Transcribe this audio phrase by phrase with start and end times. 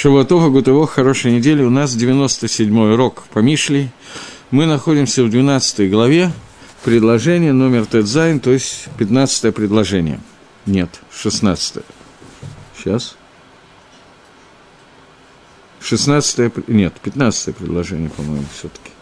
[0.00, 1.60] Шаватова Гутово, хорошей недели.
[1.60, 3.90] У нас 97-й урок по Мишли.
[4.52, 6.30] Мы находимся в 12 главе,
[6.84, 10.20] предложение номер Тедзайн, то есть 15 предложение.
[10.66, 11.84] Нет, 16 -е.
[12.76, 13.16] Сейчас.
[15.80, 18.92] 16 нет, 15 предложение, по-моему, все-таки.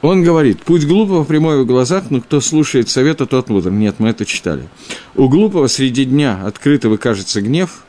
[0.00, 3.72] Он говорит, путь глупого прямой в глазах, но кто слушает совета, тот мудр.
[3.72, 4.68] Нет, мы это читали.
[5.16, 7.82] У глупого среди дня открыто выкажется гнев,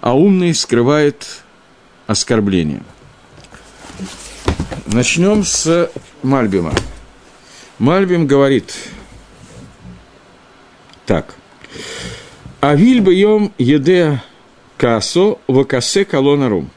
[0.00, 1.42] а умный скрывает
[2.06, 2.82] оскорбление.
[4.86, 5.90] Начнем с
[6.22, 6.72] Мальбима.
[7.78, 8.74] Мальбим говорит
[11.06, 11.34] так.
[12.60, 14.22] Авиль бьем еде
[14.76, 16.70] касо вакасе колонарум.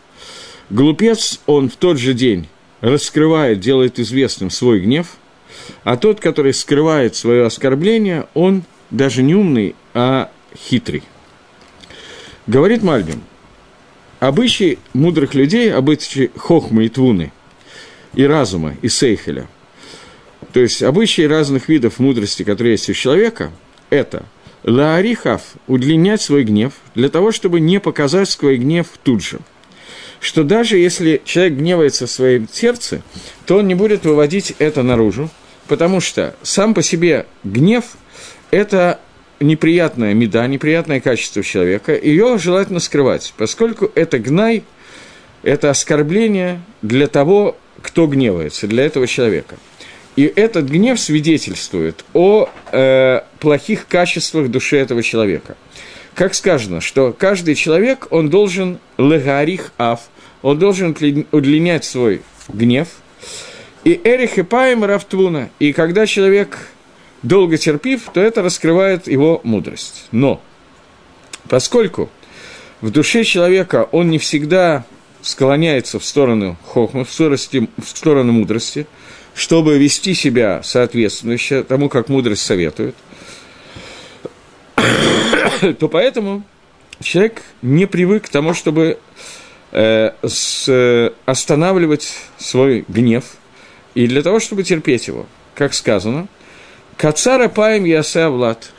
[0.69, 2.47] Глупец он в тот же день
[2.81, 5.17] раскрывает, делает известным свой гнев,
[5.83, 11.03] а тот, который скрывает свое оскорбление, он даже не умный, а хитрый.
[12.45, 13.23] Говорит Мальбим,
[14.19, 17.31] обычай мудрых людей, обычай хохмы и твуны,
[18.13, 19.47] и разума, и сейхеля,
[20.51, 23.51] то есть обычаи разных видов мудрости, которые есть у человека,
[23.89, 24.25] это
[24.63, 29.39] лаарихав– удлинять свой гнев для того, чтобы не показать свой гнев тут же.
[30.19, 33.01] Что даже если человек гневается в своем сердце,
[33.45, 35.29] то он не будет выводить это наружу,
[35.67, 37.83] потому что сам по себе гнев–
[38.51, 38.99] это
[39.43, 44.63] неприятная меда, неприятное качество человека, ее желательно скрывать, поскольку это гнай,
[45.43, 49.57] это оскорбление для того, кто гневается, для этого человека.
[50.15, 55.57] И этот гнев свидетельствует о э, плохих качествах души этого человека.
[56.13, 60.01] Как сказано, что каждый человек, он должен легарих ав,
[60.43, 60.95] он должен
[61.31, 62.89] удлинять свой гнев.
[63.83, 65.49] И эрих и паем рафтвуна.
[65.59, 66.59] И когда человек
[67.23, 70.07] долго терпив, то это раскрывает его мудрость.
[70.11, 70.41] Но,
[71.49, 72.09] поскольку
[72.81, 74.85] в душе человека он не всегда
[75.21, 78.85] склоняется в сторону хохмы, в сторону, мудрости,
[79.33, 82.95] чтобы вести себя соответствующе тому, как мудрость советует,
[85.79, 86.43] то поэтому
[87.01, 88.99] человек не привык к тому, чтобы
[89.71, 93.23] э, с, останавливать свой гнев,
[93.95, 96.27] и для того, чтобы терпеть его, как сказано–
[96.97, 98.29] Кацара паем ясе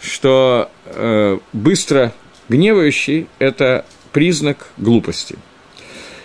[0.01, 2.13] что э, быстро
[2.49, 5.37] гневающий– это признак глупости.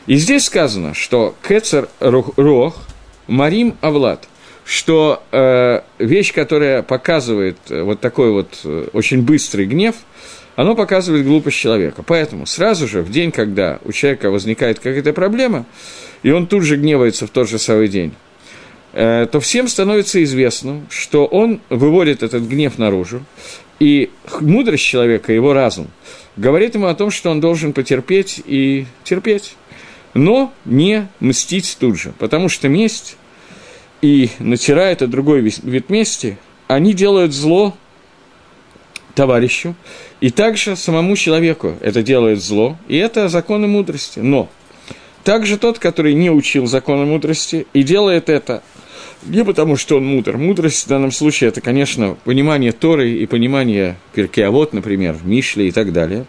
[0.05, 2.77] И здесь сказано, что кецер рох
[3.27, 4.27] марим авлад,
[4.65, 9.95] что э, вещь, которая показывает э, вот такой вот э, очень быстрый гнев,
[10.55, 12.03] оно показывает глупость человека.
[12.05, 15.65] Поэтому сразу же, в день, когда у человека возникает какая-то проблема,
[16.21, 18.13] и он тут же гневается в тот же самый день,
[18.91, 23.23] то всем становится известно, что он выводит этот гнев наружу,
[23.79, 24.09] и
[24.41, 25.87] мудрость человека, его разум,
[26.35, 29.55] говорит ему о том, что он должен потерпеть и терпеть,
[30.13, 33.15] но не мстить тут же, потому что месть
[34.01, 37.75] и натирая это другой вид мести, они делают зло
[39.15, 39.75] товарищу,
[40.21, 44.19] и также самому человеку это делает зло, и это законы мудрости.
[44.19, 44.49] Но
[45.23, 48.63] также тот, который не учил законы мудрости и делает это
[49.23, 50.37] не потому, что он мудр.
[50.37, 55.91] Мудрость в данном случае– это, конечно, понимание Торы и понимание Перкеавод, например, Мишли и так
[55.91, 56.25] далее.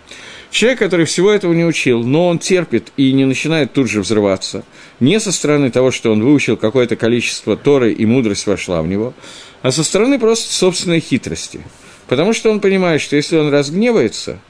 [0.50, 4.64] Человек, который всего этого не учил, но он терпит и не начинает тут же взрываться,
[4.98, 9.14] не со стороны того, что он выучил какое-то количество Торы и мудрость вошла в него,
[9.62, 11.60] а со стороны просто собственной хитрости.
[12.08, 14.40] Потому что он понимает, что если он разгневается,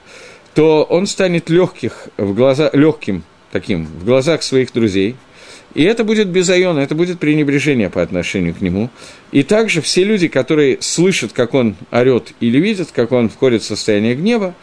[0.55, 3.23] то он станет легких в глаза, легким
[3.53, 5.17] таким в глазах своих друзей–
[5.75, 8.91] и это будет безайона, это будет пренебрежение по отношению к нему.
[9.33, 13.67] И также все люди, которые слышат, как он орет или видят, как он входит в
[13.67, 14.55] состояние гнева,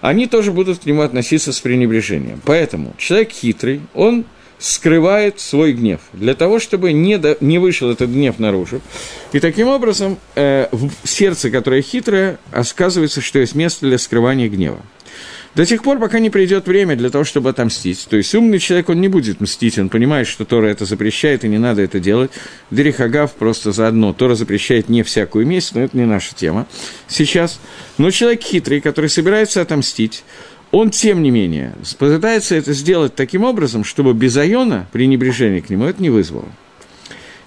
[0.00, 2.40] они тоже будут к нему относиться с пренебрежением.
[2.44, 4.24] Поэтому человек хитрый, он
[4.58, 8.80] скрывает свой гнев, для того, чтобы не, до, не вышел этот гнев наружу.
[9.32, 14.80] И таким образом э, в сердце, которое хитрое, оказывается, что есть место для скрывания гнева.
[15.54, 18.06] До тех пор, пока не придет время для того, чтобы отомстить.
[18.08, 21.48] То есть умный человек, он не будет мстить, он понимает, что Тора это запрещает, и
[21.48, 22.30] не надо это делать.
[22.70, 24.14] Дерихагав просто заодно.
[24.14, 26.66] Тора запрещает не всякую месть, но это не наша тема
[27.06, 27.60] сейчас.
[27.98, 30.24] Но человек хитрый, который собирается отомстить,
[30.70, 35.84] он, тем не менее, пытается это сделать таким образом, чтобы без Айона, пренебрежение к нему,
[35.84, 36.48] это не вызвало.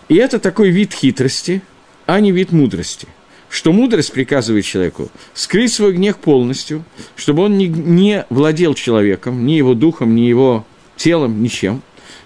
[0.10, 1.64] И это такой вид хитрости,
[2.06, 3.08] а не вид мудрости–
[3.50, 6.84] что мудрость приказывает человеку скрыть свой гнев полностью,
[7.16, 10.66] чтобы он не, не владел человеком, ни его духом, ни его
[10.98, 11.82] телом, ничем.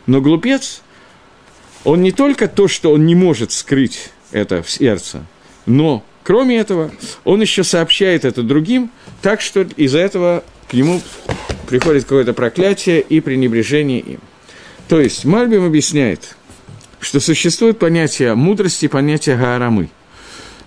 [0.06, 0.82] Но глупец,
[1.84, 5.26] он не только то, что он не может скрыть это в сердце,
[5.66, 6.92] но, кроме этого,
[7.24, 8.92] он еще сообщает это другим,
[9.22, 11.02] так что из-за этого к нему
[11.68, 14.20] приходит какое-то проклятие и пренебрежение им.
[14.88, 16.36] То есть Мальбим объясняет,
[17.00, 19.90] что существует понятие мудрости и понятие гаарамы.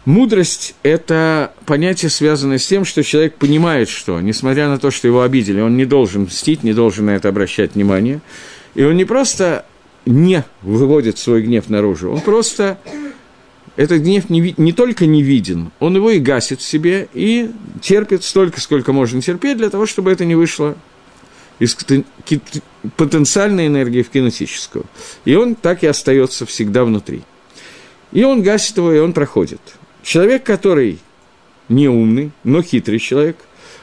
[0.05, 5.23] Мудрость– это понятие, связанное с тем, что человек понимает, что, несмотря на то, что его
[5.23, 8.21] обидели, он не должен мстить, не должен на это обращать внимание.
[8.75, 9.65] И он не просто
[10.05, 12.79] не выводит свой гнев наружу, он просто
[13.77, 17.51] этот гнев не, не только не виден, он его и гасит в себе, и
[17.81, 20.77] терпит столько, сколько можно терпеть, для того, чтобы это не вышло
[21.61, 21.77] из
[22.97, 24.85] потенциальной энергии в кинетическую.
[25.25, 27.23] И он так и остается всегда внутри.
[28.11, 29.61] И он гасит его, и он проходит.
[30.03, 30.99] Человек, который
[31.69, 33.37] не умный, но хитрый человек,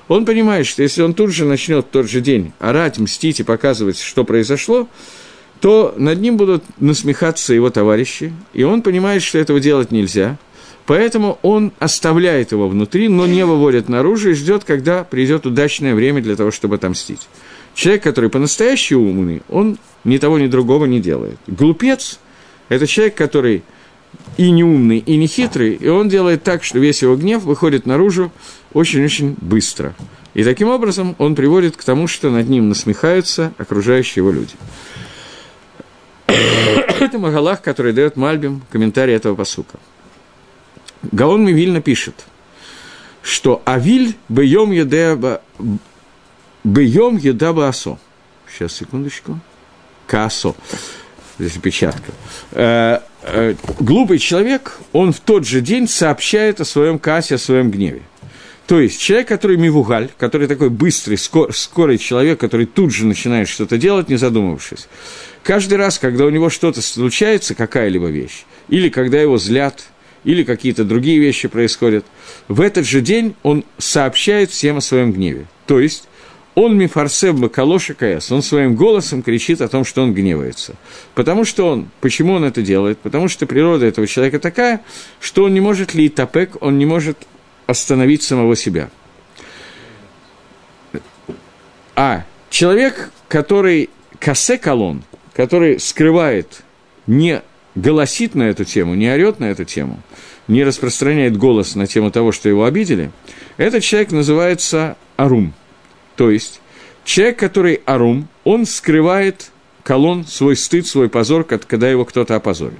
[0.07, 3.43] он понимает, что если он тут же начнет в тот же день орать, мстить и
[3.43, 4.87] показывать, что произошло,
[5.61, 10.37] то над ним будут насмехаться его товарищи, и он понимает, что этого делать нельзя,
[10.85, 16.21] поэтому он оставляет его внутри, но не выводит наружу и ждет, когда придет удачное время
[16.21, 17.27] для того, чтобы отомстить.
[17.75, 21.37] Человек, который по-настоящему умный, он ни того, ни другого не делает.
[21.45, 22.19] Глупец–
[22.69, 23.63] это человек, который
[24.37, 27.85] и не умный, и не хитрый, и он делает так, что весь его гнев выходит
[27.85, 28.31] наружу
[28.73, 29.95] очень-очень быстро.
[30.33, 34.53] И таким образом он приводит к тому, что над ним насмехаются окружающие его люди.
[36.27, 39.79] Это Магалах, который дает Мальбим комментарий этого посука.
[41.11, 42.25] Гаон Мивильна пишет,
[43.21, 45.41] что Авиль бьем едеба
[46.63, 47.97] бьем едаба асо.
[48.47, 49.39] Сейчас, секундочку.
[50.07, 50.55] Касо.
[51.39, 52.11] Здесь опечатка.
[52.51, 57.71] Э, э, глупый человек, он в тот же день сообщает о своем кассе, о своем
[57.71, 58.01] гневе.
[58.67, 63.47] То есть человек, который мивугаль, который такой быстрый, скор, скорый человек, который тут же начинает
[63.47, 64.87] что-то делать, не задумывавшись,
[65.43, 69.85] Каждый раз, когда у него что-то случается, какая-либо вещь, или когда его злят,
[70.23, 72.05] или какие-то другие вещи происходят,
[72.47, 75.47] в этот же день он сообщает всем о своем гневе.
[75.65, 76.03] То есть
[76.55, 80.75] он мифарсев бакалоша каэс, он своим голосом кричит о том, что он гневается.
[81.15, 82.99] Потому что он, почему он это делает?
[82.99, 84.81] Потому что природа этого человека такая,
[85.19, 87.17] что он не может ли тапек, он не может
[87.65, 88.89] остановить самого себя.
[91.95, 95.03] А человек, который касе колон,
[95.33, 96.61] который скрывает,
[97.07, 97.41] не
[97.75, 100.01] голосит на эту тему, не орет на эту тему,
[100.47, 103.11] не распространяет голос на тему того, что его обидели,
[103.57, 105.53] этот человек называется арум.
[106.19, 106.59] То есть
[107.05, 109.51] человек, который арум, он скрывает
[109.83, 112.77] колон, свой стыд, свой позор, когда его кто-то опозорил.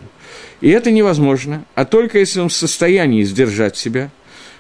[0.60, 4.12] И это невозможно, а только если он в состоянии сдержать себя,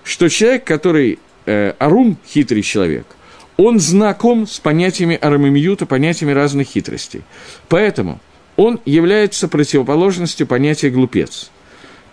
[0.06, 3.06] что человек, который э, арум, хитрый человек,
[3.58, 7.24] он знаком с понятиями арамимиюта, понятиями разных хитростей.
[7.68, 8.22] Поэтому
[8.56, 11.52] он является противоположностью понятия «глупец».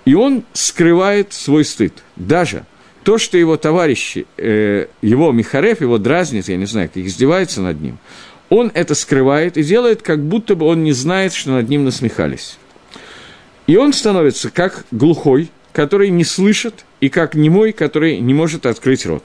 [0.04, 2.02] И он скрывает свой стыд.
[2.16, 2.64] Даже
[3.06, 7.80] то, что его товарищи, э, его Михарев, его дразнит, я не знаю, как издевается над
[7.80, 7.98] ним,
[8.48, 12.58] он это скрывает и делает, как будто бы он не знает, что над ним насмехались.
[13.68, 19.06] И он становится как глухой, который не слышит, и как немой, который не может открыть
[19.06, 19.22] рот.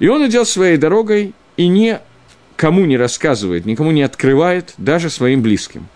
[0.00, 5.88] И он идет своей дорогой и никому не рассказывает, никому не открывает, даже своим близким.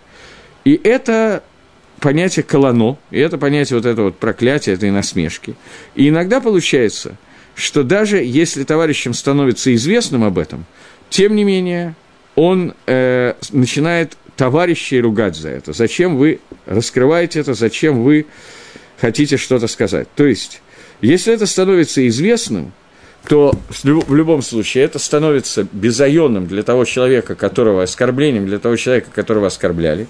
[0.65, 1.43] И это
[2.03, 5.55] понятие колоно, и это понятие вот этого вот проклятия, этой насмешки.
[5.95, 7.15] И иногда получается,
[7.55, 10.65] что даже если товарищам становится известным об этом,
[11.09, 11.95] тем не менее
[12.35, 15.71] он э, начинает товарищей ругать за это.
[15.71, 18.25] Зачем вы раскрываете это, зачем вы
[18.99, 20.09] хотите что-то сказать.
[20.13, 20.61] То есть,
[20.99, 22.73] если это становится известным,
[23.29, 29.09] то в любом случае это становится безайонным для того человека, которого оскорблением, для того человека,
[29.13, 30.07] которого оскорбляли.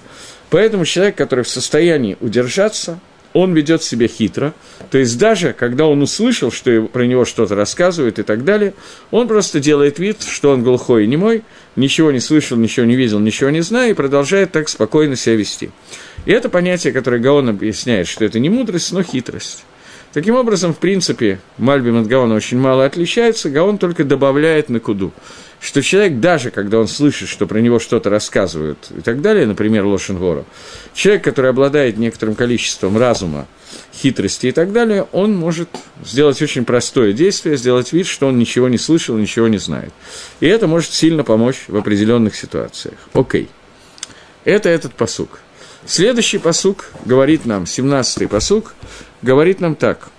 [0.54, 3.00] Поэтому человек, который в состоянии удержаться,
[3.32, 4.54] он ведет себя хитро.
[4.88, 8.72] То есть даже когда он услышал, что про него что-то рассказывают и так далее,
[9.10, 11.42] он просто делает вид, что он глухой и немой,
[11.74, 15.72] ничего не слышал, ничего не видел, ничего не знает, и продолжает так спокойно себя вести.
[16.24, 19.64] И это понятие, которое Гаон объясняет, что это не мудрость, но хитрость.
[20.14, 25.12] Таким образом, в принципе, Мальбим от Гаона очень мало отличается, Гаон только добавляет на куду,
[25.58, 29.84] что человек, даже когда он слышит, что про него что-то рассказывают и так далее, например,
[29.84, 30.46] Лошенгору,
[30.94, 33.48] человек, который обладает некоторым количеством разума,
[33.92, 35.68] хитрости и так далее, он может
[36.04, 39.92] сделать очень простое действие, сделать вид, что он ничего не слышал, ничего не знает.
[40.38, 42.98] И это может сильно помочь в определенных ситуациях.
[43.14, 43.48] Окей.
[44.44, 45.40] Это этот посук.
[45.86, 48.74] Следующий посук говорит нам, 17-й посук,
[49.24, 50.10] говорит нам так.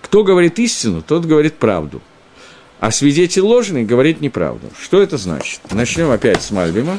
[0.00, 2.00] Кто говорит истину, тот говорит правду.
[2.78, 4.70] А свидетель ложный говорит неправду.
[4.80, 5.60] Что это значит?
[5.72, 6.98] Начнем опять с Мальбима.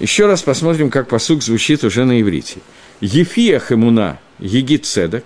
[0.00, 2.60] Еще раз посмотрим, как посук звучит уже на иврите.
[3.00, 5.24] Ефиях имуна, егит седок.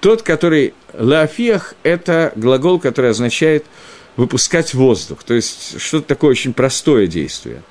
[0.00, 0.74] Тот, который...
[0.96, 3.66] Лафиях– это глагол, который означает
[4.16, 7.62] выпускать воздух, то есть что-то такое очень простое действие.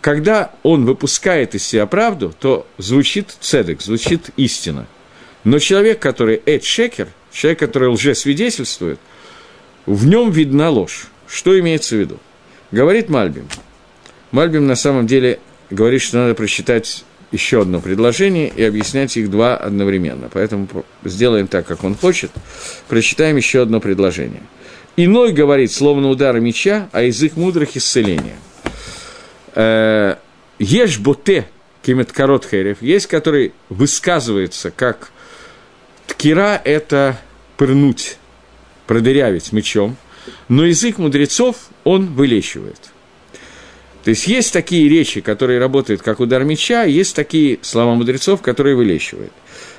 [0.00, 4.86] Когда он выпускает из себя правду, то звучит цедек, звучит истина.
[5.44, 8.98] Но человек, который эт шекер, человек, который лжесвидетельствует,
[9.86, 11.06] в нем видна ложь.
[11.28, 12.18] Что имеется в виду?
[12.70, 13.46] Говорит Мальбим.
[14.30, 15.38] Мальбим на самом деле
[15.70, 20.30] говорит, что надо прочитать еще одно предложение и объяснять их два одновременно.
[20.32, 20.68] Поэтому
[21.04, 22.30] сделаем так, как он хочет.
[22.88, 24.42] Прочитаем еще одно предложение.
[24.96, 28.36] Иной говорит, словно удара меча, а язык мудрых– исцеление.
[29.54, 30.16] Э,
[30.58, 31.48] ешь боте,
[31.82, 35.10] кемет корот херев, есть, который высказывается как
[36.06, 37.18] ткира– это
[37.56, 38.18] пырнуть,
[38.86, 39.96] продырявить мечом,
[40.48, 42.90] но язык мудрецов он вылечивает–
[44.04, 48.76] то есть есть такие речи, которые работают как удар меча, есть такие слова мудрецов, которые
[48.76, 49.32] вылечивают.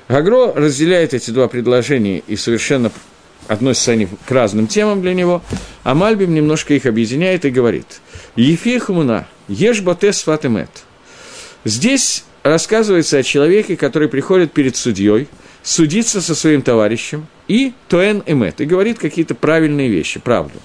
[0.09, 2.91] Гагро разделяет эти два предложения и совершенно
[3.47, 5.43] относятся они к разным темам для него,
[5.83, 8.01] а Мальбим немножко их объединяет и говорит
[8.35, 10.71] «Ефи хумуна, ешь батес фатемет».
[11.63, 15.27] Здесь рассказывается о человеке, который приходит перед судьей,
[15.65, 20.59] судиться со своим товарищем, и тоэн эмет, и говорит какие-то правильные вещи, правду.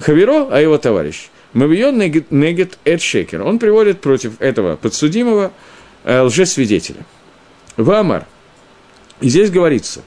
[0.00, 3.42] Хаверо, а его товарищ, Мавион негет эд шекер.
[3.42, 5.52] Он приводит против этого подсудимого
[6.04, 7.04] э, лжесвидетеля.
[7.76, 8.26] Вамар.
[9.20, 10.00] И здесь говорится,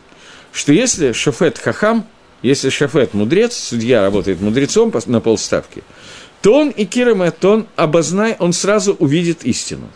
[0.52, 2.08] что если шофет хахам,
[2.42, 5.84] если шофет мудрец, судья работает мудрецом на полставки,
[6.42, 9.88] то он и кирамет, то он обознай, он сразу увидит истину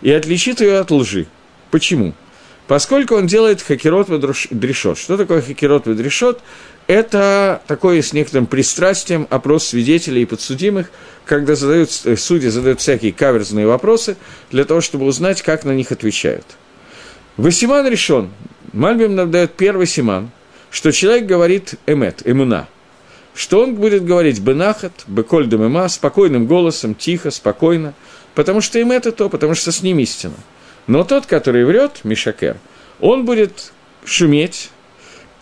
[0.00, 1.26] и отличит ее от лжи.
[1.72, 2.14] Почему?
[2.66, 4.08] Поскольку он делает хакерот
[4.50, 4.98] дрешот.
[4.98, 6.40] Что такое хакерот дрешот?
[6.86, 10.90] Это такое с некоторым пристрастием опрос свидетелей и подсудимых,
[11.24, 14.16] когда задают, э, судьи задают всякие каверзные вопросы
[14.50, 16.44] для того, чтобы узнать, как на них отвечают.
[17.36, 18.30] Васиман решен.
[18.72, 20.30] Мальбим нам дает первый симан,
[20.70, 22.68] что человек говорит эмет, эмуна,
[23.34, 27.94] что он будет говорить бенахат, беколь демема, спокойным голосом, тихо, спокойно,
[28.34, 30.34] потому что эмет это то, потому что с ним истина.
[30.86, 32.56] Но тот, который врет, Мишакер,
[33.00, 33.72] он будет
[34.04, 34.70] шуметь,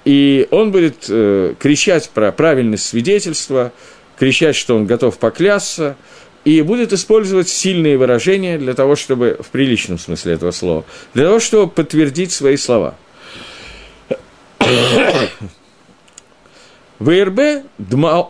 [0.05, 3.73] и он будет э, кричать про правильность свидетельства,
[4.19, 5.97] кричать, что он готов поклясться,
[6.45, 10.85] и будет использовать сильные выражения для того, чтобы, в приличном смысле этого слова,
[11.15, 12.97] для того, чтобы подтвердить свои слова.
[16.99, 17.65] ВРБ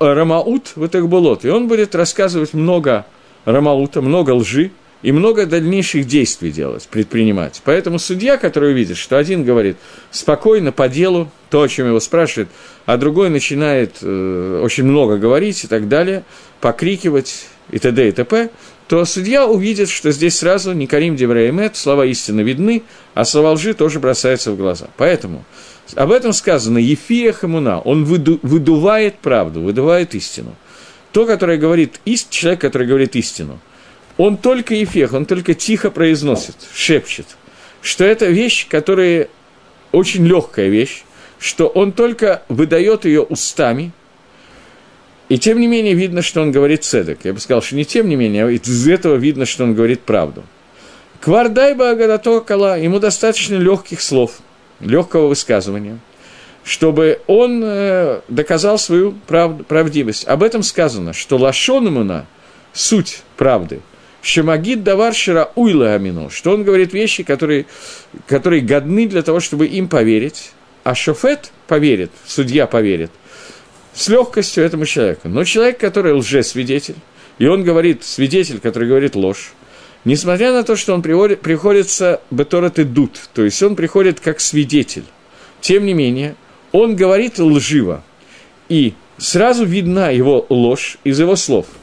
[0.01, 3.05] Рамаут в Этахбулот, и он будет рассказывать много
[3.45, 4.71] Рамаута, много лжи,
[5.03, 7.61] и много дальнейших действий делать, предпринимать.
[7.65, 9.77] Поэтому судья, который увидит, что один говорит
[10.11, 12.49] спокойно, по делу, то, о чем его спрашивают,
[12.87, 16.25] а другой начинает э, очень много говорить и так далее,
[16.61, 18.09] покрикивать и т.д.
[18.09, 18.51] и т.п.,
[18.89, 22.83] то судья увидит, что здесь сразу не Карим Девраемет, слова истины видны,
[23.15, 24.89] а слова лжи тоже бросаются в глаза.
[24.99, 25.45] Поэтому
[25.95, 30.55] об этом сказано Ефия Хамуна, он выду, выдувает правду, выдувает истину.
[31.13, 33.59] То, которое говорит, ист, человек, который говорит истину–
[34.19, 37.27] он только эфех, он только тихо произносит, шепчет,
[37.81, 39.29] что это вещь, которая
[39.91, 41.05] очень легкая вещь,
[41.39, 43.93] что он только выдает ее устами,
[45.29, 47.21] и тем не менее видно, что он говорит цедек.
[47.25, 50.03] Я бы сказал, что не тем не менее, а из этого видно, что он говорит
[50.03, 50.45] правду.
[51.21, 54.41] Квардайба Агадато Кала, ему достаточно легких слов,
[54.81, 55.99] легкого высказывания,
[56.65, 60.27] чтобы он э, доказал свою прав, правдивость.
[60.27, 62.25] Об этом сказано, что лашон
[62.75, 63.81] суть правды–
[64.23, 67.67] Шемагид давар шира уйла амину, что он говорит вещи, которые,
[68.29, 70.53] которые годны для того, чтобы им поверить,
[70.85, 73.11] а шофет поверит, судья поверит,
[73.93, 75.29] с легкостью этому человеку.
[75.29, 76.95] Но человек, который лжесвидетель,
[77.39, 79.53] и он говорит, свидетель, который говорит ложь,
[80.05, 85.05] несмотря на то, что он приходит, приходится беторат и то есть он приходит как свидетель,
[85.61, 86.37] тем не менее,
[86.71, 88.05] он говорит лживо,
[88.69, 91.67] и сразу видна его ложь из его слов–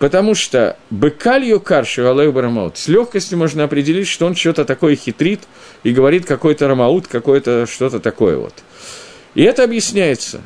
[0.00, 5.40] Потому что быкалью карши алех барамаут с легкостью можно определить, что он что-то такое хитрит
[5.82, 8.54] и говорит какой-то рамаут, какое-то что-то такое вот.
[9.34, 10.40] И это объясняется.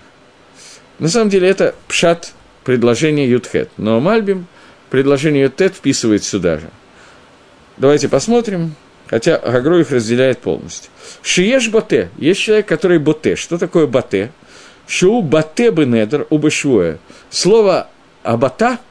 [0.98, 2.32] На самом деле это пшат
[2.64, 3.70] предложение Ютхет.
[3.76, 4.48] Но Мальбим
[4.90, 6.68] предложение Ютхет вписывает сюда же.
[7.76, 8.74] Давайте посмотрим,
[9.06, 10.90] хотя Гагро их разделяет полностью.
[11.22, 12.10] Шиеш боте.
[12.18, 13.36] Есть человек, который боте.
[13.36, 14.32] Что такое боте?
[14.88, 16.98] Шоу боте бенедер убышвуя.
[17.30, 17.86] Слово
[18.24, 18.80] абата–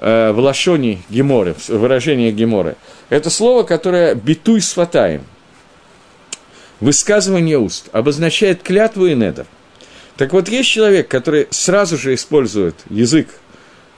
[0.00, 2.76] в лашоне Геморы, выражение Геморы,
[3.10, 5.22] это слово, которое битуй сватаем,
[6.80, 9.46] высказывание уст, обозначает клятву и недер.
[10.16, 13.28] Так вот, есть человек, который сразу же использует язык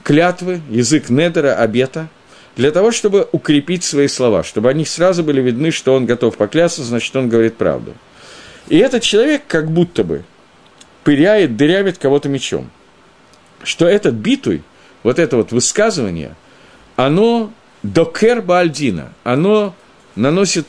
[0.03, 2.09] клятвы, язык недера, обета,
[2.55, 6.83] для того, чтобы укрепить свои слова, чтобы они сразу были видны, что он готов поклясться,
[6.83, 7.93] значит, он говорит правду.
[8.67, 10.23] И этот человек как будто бы
[11.03, 12.69] пыряет, дырявит кого-то мечом–
[13.63, 14.61] что этот битуй,
[15.03, 16.35] вот это вот высказывание,
[16.95, 17.51] оно
[17.83, 19.75] докер бальдина, оно
[20.15, 20.65] наносит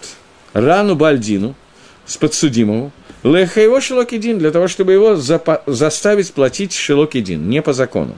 [0.52, 1.54] рану бальдину
[2.06, 8.16] с подсудимому, лехаево шелокидин, для того, чтобы его запа- заставить платить шелокидин, не по закону.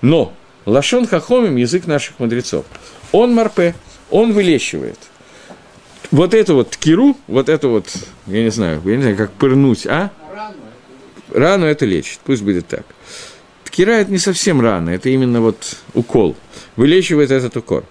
[0.00, 0.32] Но
[0.66, 2.64] лашон хахомим, язык наших мудрецов,
[3.10, 3.74] он марпе,
[4.10, 4.98] он вылечивает.
[6.10, 7.86] Вот это вот ткиру, вот это вот,
[8.26, 10.10] я не знаю, я не знаю, как пырнуть, а?
[11.32, 12.84] Рану это лечит, пусть будет так.
[13.72, 16.36] Ткира– это не совсем рана, это именно вот укол.
[16.76, 17.84] Вылечивает этот укор.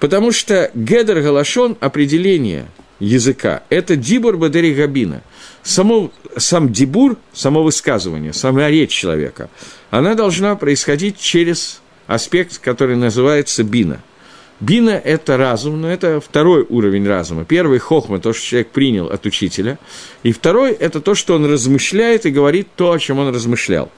[0.00, 2.64] Потому что гедер галашон– определение
[3.00, 5.22] языка– это дибур бадери габина.
[5.62, 9.50] Само, сам дибур, само высказывание, сама речь человека,
[9.90, 14.00] она должна происходить через аспект, который называется бина.
[14.60, 17.44] Бина– это разум, но это второй уровень разума.
[17.44, 19.78] Первый– хохма, то, что человек принял от учителя.
[20.22, 23.90] И второй– это то, что он размышляет и говорит то, о чем он размышлял.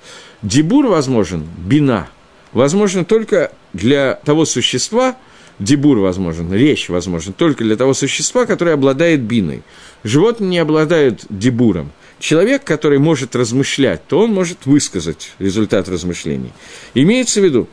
[0.42, 2.08] Дебур возможен, бина,
[2.52, 5.16] возможно только для того существа,
[5.58, 9.62] дебур возможен, речь возможна только для того существа, которое обладает биной.
[10.04, 11.90] Животные не обладают дебуром.
[12.20, 16.52] Человек, который может размышлять, то он может высказать результат размышлений.
[16.94, 17.68] Имеется в виду,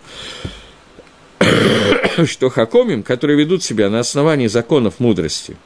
[2.25, 5.57] что хакомим, которые ведут себя на основании законов мудрости,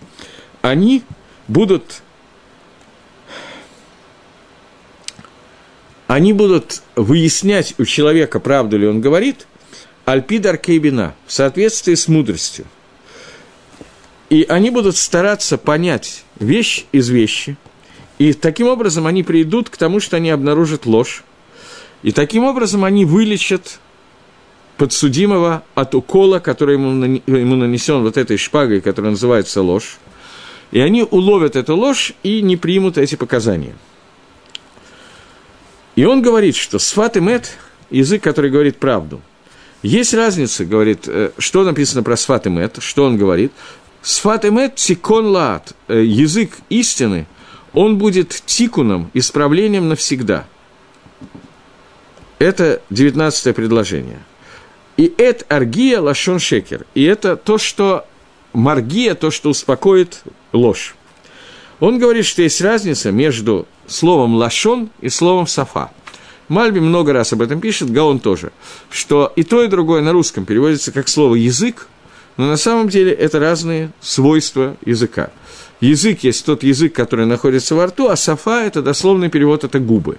[0.61, 1.03] они
[1.47, 2.01] будут
[6.09, 9.45] они будут выяснять у человека, правду ли он говорит,
[10.05, 12.65] альпидар кейбина, в соответствии с мудростью.
[14.31, 17.57] И они будут стараться понять вещь из вещи,
[18.17, 21.23] и таким образом они придут к тому, что они обнаружат ложь,
[22.01, 23.79] и таким образом они вылечат
[24.77, 29.97] подсудимого от укола, который ему, ему нанесен вот этой шпагой, которая называется ложь,
[30.71, 33.75] и они уловят эту ложь и не примут эти показания.
[35.99, 37.57] И он говорит, что сват и мет–
[37.89, 39.19] язык, который говорит правду.
[39.83, 43.51] Есть разница, говорит, э, что написано про сват и мет, что он говорит.
[44.01, 47.27] Сват и мет– тикон лаат, э, язык истины,
[47.73, 50.45] он будет тикуном, исправлением навсегда.
[52.37, 54.21] Это девятнадцатое предложение.
[54.95, 56.85] И это аргия лашон шекер.
[56.93, 58.05] И это то, что
[58.53, 60.95] маргия, то, что успокоит ложь.
[61.81, 65.91] Он говорит, что есть разница между словом лашон и словом сафа.
[66.47, 68.51] Мальби много раз об этом пишет, Гаон тоже,
[68.89, 71.87] что и то, и другое на русском переводится как слово «язык»,
[72.37, 75.29] но на самом деле это разные свойства языка.
[75.79, 80.17] Язык есть тот язык, который находится во рту, а сафа– это дословный перевод, это губы.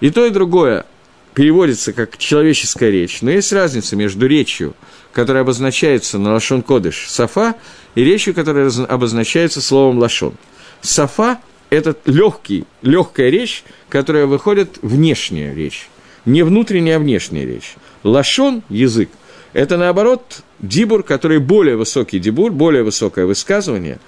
[0.00, 0.86] И то, и другое
[1.34, 4.74] переводится как человеческая речь, но есть разница между речью,
[5.12, 7.56] которая обозначается на лашон кодыш сафа,
[7.94, 10.34] и речью, которая обозначается словом лашон.
[10.80, 11.40] Сафа–
[11.70, 15.88] это легкий, легкая речь, которая выходит внешняя речь,
[16.24, 17.74] не внутренняя, а внешняя речь.
[18.02, 19.10] Лашон– язык.
[19.52, 23.98] Это, наоборот, дибур, который более высокий дибур, более высокое высказывание,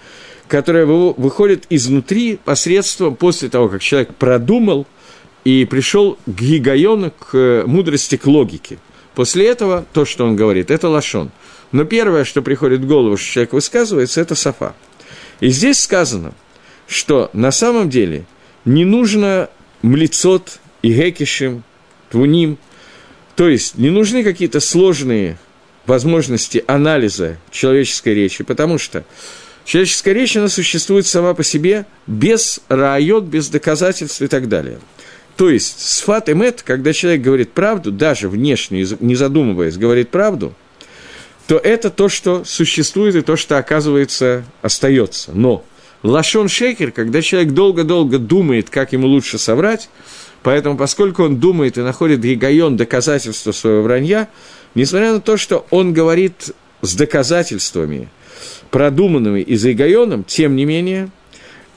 [0.46, 4.86] которое выходит изнутри посредством, после того, как человек продумал–
[5.48, 8.78] и пришел к гигайону, к э, мудрости, к логике.
[9.14, 11.30] После этого то, что он говорит, это лашон.
[11.72, 14.74] Но первое, что приходит в голову, что человек высказывается, это сафа.
[15.40, 16.34] И здесь сказано,
[16.88, 18.24] что на самом деле
[18.64, 19.50] не нужно
[19.82, 21.62] млицот и гекишим,
[22.10, 22.58] твуним,
[23.36, 25.38] то есть не нужны какие-то сложные
[25.86, 29.04] возможности анализа человеческой речи, потому что
[29.64, 34.80] человеческая речь, она существует сама по себе без райот, без доказательств и так далее–
[35.38, 40.52] то есть, сфат и мет, когда человек говорит правду, даже внешне, не задумываясь, говорит правду,
[41.46, 45.30] то это то, что существует и то, что, оказывается, остается.
[45.32, 45.64] Но
[46.02, 49.88] лашон шекер, когда человек долго-долго думает, как ему лучше соврать,
[50.42, 54.28] поэтому, поскольку он думает и находит гигайон доказательства своего вранья,
[54.74, 56.50] несмотря на то, что он говорит
[56.82, 58.08] с доказательствами,
[58.70, 59.74] продуманными и за
[60.26, 61.10] тем не менее,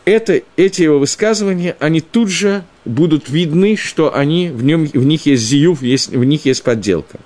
[0.05, 5.25] это, эти его высказывания, они тут же будут видны, что они, в, нем, в них
[5.25, 7.19] есть зиюв, есть, в них есть подделка.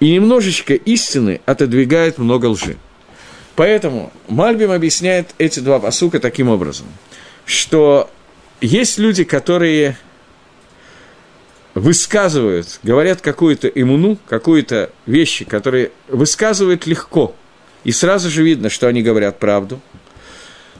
[0.00, 2.76] И немножечко истины отодвигает много лжи.
[3.56, 6.86] Поэтому Мальбим объясняет эти два посука таким образом,
[7.44, 8.10] что
[8.60, 9.96] есть люди, которые
[11.74, 17.34] высказывают, говорят какую-то иммуну, какую-то вещи, которые высказывают легко,
[17.84, 19.80] и сразу же видно, что они говорят правду–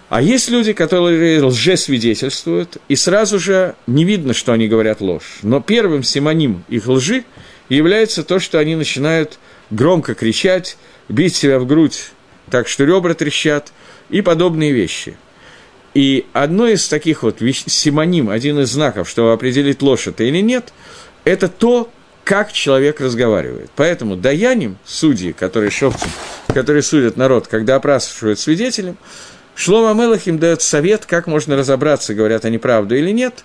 [0.08, 5.38] а есть люди, которые лжесвидетельствуют, и сразу же не видно, что они говорят ложь.
[5.42, 7.24] Но первым симоним их лжи
[7.68, 10.76] является то, что они начинают громко кричать,
[11.08, 12.10] бить себя в грудь
[12.50, 13.72] так, что ребра трещат,
[14.08, 15.16] и подобные вещи.
[15.94, 20.72] И одно из таких вот симоним, один из знаков, чтобы определить ложь это или нет,
[21.24, 21.90] это то,
[22.22, 23.70] как человек разговаривает.
[23.76, 26.10] Поэтому даяним, судьи, которые шовцем,
[26.48, 28.98] которые судят народ, когда опрашивают свидетелем,
[29.54, 33.44] Шлома Мелах им дает совет, как можно разобраться, говорят они правду или нет,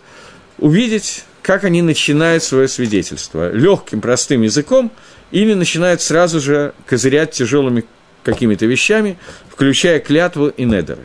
[0.58, 3.52] увидеть, как они начинают свое свидетельство.
[3.52, 4.92] Легким, простым языком
[5.32, 7.86] или начинают сразу же козырять тяжелыми
[8.24, 9.18] какими-то вещами,
[9.50, 11.02] включая клятву и недеры.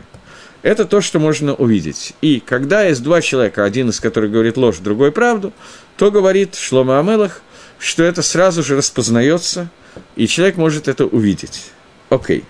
[0.63, 2.15] Это то, что можно увидеть.
[2.21, 5.53] И когда есть два человека, один из которых говорит ложь, другой правду,
[5.97, 7.43] то говорит Шлома Амелах,
[7.79, 9.69] что это сразу же распознается,
[10.17, 11.71] и человек может это увидеть.
[12.11, 12.45] Окей.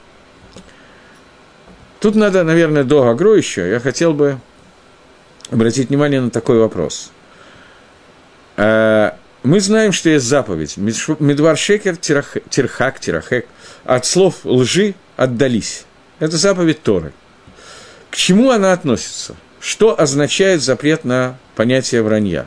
[2.00, 3.68] Тут надо, наверное, до Агро еще.
[3.68, 4.38] Я хотел бы
[5.50, 7.11] обратить внимание на такой вопрос.
[9.42, 10.77] Мы знаем, что есть заповедь.
[10.77, 13.46] Медвар шекер тирхак, тирахек.
[13.85, 15.85] От слов лжи отдались.
[16.18, 17.12] Это заповедь Торы.
[18.11, 19.37] К чему она относится?
[19.61, 22.46] Что означает запрет на понятие вранья?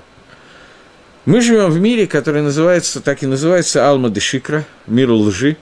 [1.25, 5.58] Мы живем в мире, который называется, так и называется Алма де Шикра, мир лжи.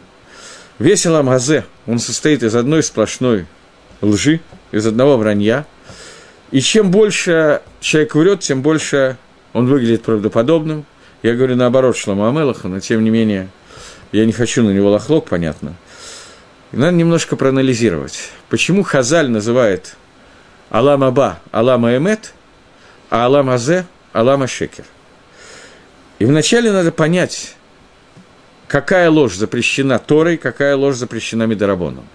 [0.79, 3.47] Весь Алам он состоит из одной сплошной
[4.01, 4.39] лжи,
[4.71, 5.65] из одного вранья.
[6.51, 9.17] И чем больше человек врет, тем больше
[9.53, 10.85] он выглядит правдоподобным.
[11.23, 13.49] Я говорю наоборот Шламу Амелаху, но тем не менее,
[14.11, 15.75] я не хочу на него лохлок, понятно.
[16.71, 19.95] И надо немножко проанализировать, почему Хазаль называет
[20.69, 22.33] Алам Аба Алама Эмет,
[23.09, 24.85] а Алам Азе Алама Шекер.
[26.19, 27.55] И вначале надо понять,
[28.67, 32.07] какая ложь запрещена Торой, какая ложь запрещена Медорабоном.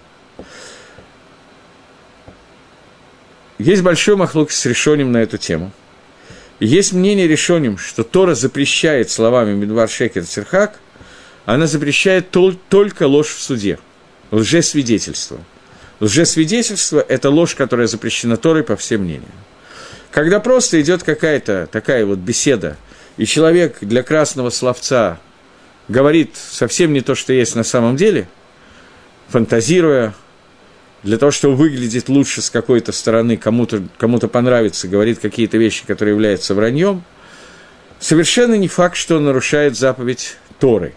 [3.57, 5.71] Есть большой махлук с решением на эту тему.
[6.63, 10.79] Есть мнение решением, что Тора запрещает словами Медвар Шекер Церхак,
[11.45, 13.79] она запрещает тол- только ложь в суде,
[14.31, 15.39] лжесвидетельство.
[15.99, 19.33] Лжесвидетельство– это ложь, которая запрещена Торой по всем мнениям.
[20.09, 22.77] Когда просто идет какая-то такая вот беседа,
[23.17, 25.19] и человек для красного словца
[25.89, 28.29] говорит совсем не то, что есть на самом деле,
[29.27, 30.15] фантазируя,
[31.03, 36.13] для того, чтобы выглядеть лучше с какой-то стороны, кому-то кому понравится, говорит какие-то вещи, которые
[36.13, 37.03] являются враньем,
[37.99, 40.95] совершенно не факт, что он нарушает заповедь Торы.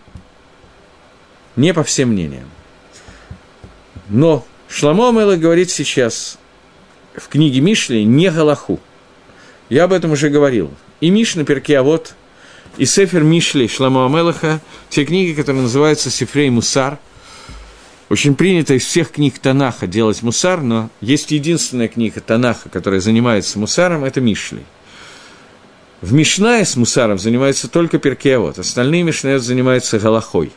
[1.57, 2.49] Не по всем мнениям.
[4.09, 6.39] Но Шламо Мэлла говорит сейчас
[7.15, 8.79] в книге Мишли не Галаху.
[9.69, 10.73] Я об этом уже говорил.
[11.01, 12.15] И Мишна Перкиавод,
[12.77, 16.99] и Сефер Мишли Шламо Амелаха, те книги, которые называются Сефрей Мусар–
[18.09, 23.59] очень принято из всех книг Танаха делать мусар, но есть единственная книга Танаха, которая занимается
[23.59, 24.63] мусаром, это Мишли.
[26.01, 30.53] В Мишнае с мусаром занимается только Перкеавод, остальные Мишнаят занимаются Галахой.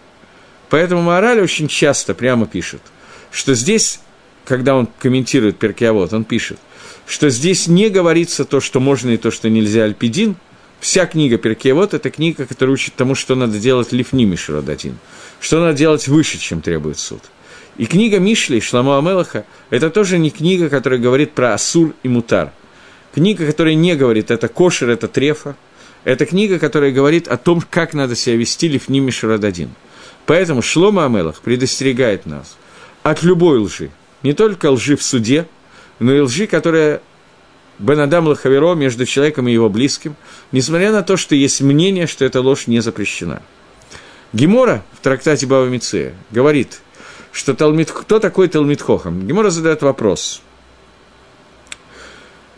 [0.70, 2.82] Поэтому Мораль очень часто прямо пишет,
[3.32, 4.00] что здесь,
[4.46, 6.60] когда он комментирует Перкеавод, он пишет,
[7.08, 10.36] что здесь не говорится то, что можно и то, что нельзя Альпидин.
[10.80, 15.00] Вся книга Перкеавод– это книга, которая учит тому, что надо делать лифни Мишрадатин,
[15.42, 17.24] что надо делать выше, чем требует суд–
[17.80, 22.52] и книга Мишли, Шламу Амелаха, это тоже не книга, которая говорит про Асур и Мутар.
[23.14, 25.56] Книга, которая не говорит, это кошер, это трефа.
[26.04, 29.70] Это книга, которая говорит о том, как надо себя вести Лифни Мишрададин.
[30.26, 32.58] Поэтому Шлома Амелах предостерегает нас
[33.02, 33.92] от любой лжи.
[34.24, 35.48] Не только лжи в суде,
[36.00, 37.02] но и лжи, которая
[37.80, 40.18] Бенадам Лахаверо между человеком и его близким,
[40.52, 43.42] несмотря на то, что есть мнение, что эта ложь не запрещена.
[44.34, 46.82] Гемора в трактате Бава Миция говорит–
[47.32, 49.26] что Талмит, кто такой Талмит Хохам?
[49.28, 50.42] Гемора задает вопрос.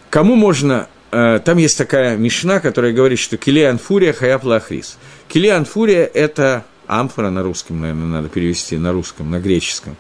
[0.09, 0.87] Кому можно...
[1.11, 4.97] Э, там есть такая мишна, которая говорит, что Килиан Фурия Хаяп Лахрис.
[5.27, 9.95] Килиан Фурия– это амфора на русском, наверное, надо перевести на русском, на греческом.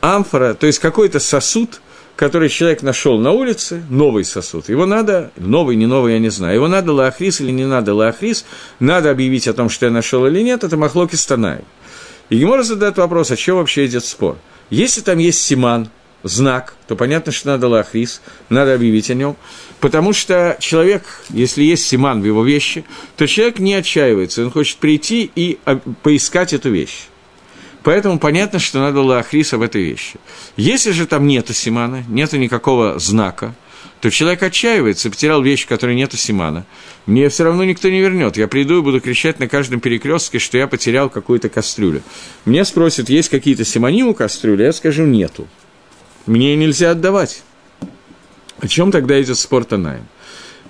[0.00, 1.80] Амфора, то есть какой-то сосуд,
[2.16, 4.68] который человек нашел на улице, новый сосуд.
[4.68, 8.44] Его надо, новый, не новый, я не знаю, его надо лаахрис или не надо лаахрис,
[8.80, 11.60] надо объявить о том, что я нашел или нет, это махлоки станай.
[12.28, 14.36] И Гемора задает вопрос, о чем вообще идет спор.
[14.70, 15.90] Если там есть симан,
[16.22, 19.36] знак, то понятно, что надо лахрис, надо объявить о нем.
[19.80, 22.84] Потому что человек, если есть симан в его вещи,
[23.16, 25.58] то человек не отчаивается, он хочет прийти и
[26.02, 27.06] поискать эту вещь.
[27.84, 30.18] Поэтому понятно, что надо лахрис об этой вещи.
[30.56, 33.54] Если же там нету симана, нету никакого знака–
[34.00, 36.66] то человек отчаивается, потерял вещь, которой нету Симана.
[37.06, 38.36] Мне все равно никто не вернет.
[38.36, 42.02] Я приду и буду кричать на каждом перекрестке, что я потерял какую-то кастрюлю.
[42.44, 44.64] Мне спросят, есть какие-то симани у кастрюли?
[44.64, 45.46] Я скажу, нету.
[46.26, 47.42] Мне нельзя отдавать.
[48.60, 50.06] О чем тогда идет спор Танаем?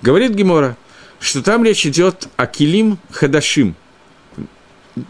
[0.03, 0.77] Говорит Гемора,
[1.19, 3.75] что там речь идет о килим хадашим.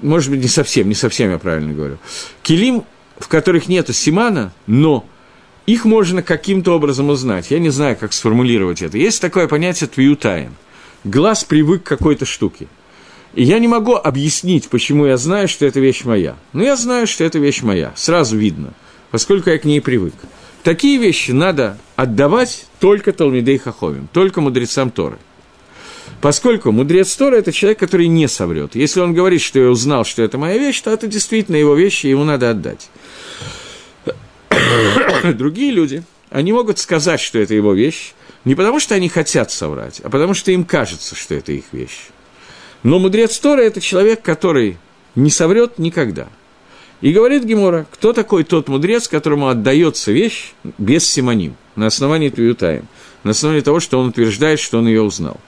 [0.01, 1.99] Может быть, не совсем, не совсем я правильно говорю.
[2.43, 2.85] Килим,
[3.19, 5.07] в которых нету симана, но
[5.67, 7.51] их можно каким-то образом узнать.
[7.51, 8.97] Я не знаю, как сформулировать это.
[8.99, 10.55] Есть такое понятие твиютаем.
[11.05, 12.69] Глаз привык к какой-то штуке.
[13.35, 16.37] И я не могу объяснить, почему я знаю, что эта вещь моя.
[16.53, 17.93] Но я знаю, что эта вещь моя.
[17.97, 18.73] Сразу видно,
[19.11, 20.15] поскольку я к ней привык.
[20.63, 25.19] Такие вещи надо отдавать только Талмидей Хаховим, только мудрецам Торы.
[26.21, 28.75] Поскольку мудрец Тора– это человек, который не соврет.
[28.75, 32.05] Если он говорит, что я узнал, что это моя вещь, то это действительно его вещь,
[32.05, 32.89] и ему надо отдать.
[35.35, 38.15] Другие люди, они могут сказать, что это его вещь,
[38.45, 42.09] не потому что они хотят соврать, а потому что им кажется, что это их вещь.
[42.83, 44.79] Но мудрец Тора– это человек, который
[45.15, 46.29] не соврет никогда.
[47.01, 52.87] И говорит Гемора, кто такой тот мудрец, которому отдается вещь без симоним, на основании Твиютаем,
[53.23, 55.39] на основании того, что он утверждает, что он ее узнал.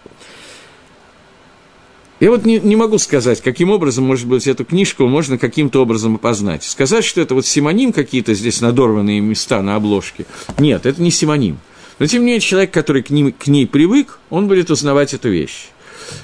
[2.20, 6.16] Я вот не, не могу сказать, каким образом, может быть, эту книжку можно каким-то образом
[6.16, 6.64] опознать.
[6.64, 10.26] Сказать, что это вот симоним какие-то здесь надорванные места на обложке.
[10.58, 11.58] Нет, это не симоним.
[12.00, 15.28] Но тем не менее, человек, который к, ним, к ней привык, он будет узнавать эту
[15.28, 15.68] вещь.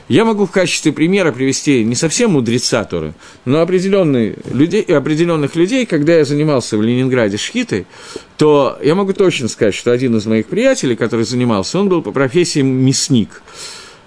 [0.09, 5.85] Я могу в качестве примера привести не совсем мудреца Торы, но определенных людей, определенных людей,
[5.85, 7.87] когда я занимался в Ленинграде шхитой,
[8.39, 12.13] то я могу точно сказать, что один из моих приятелей, который занимался, он был по
[12.13, 13.43] профессии мясник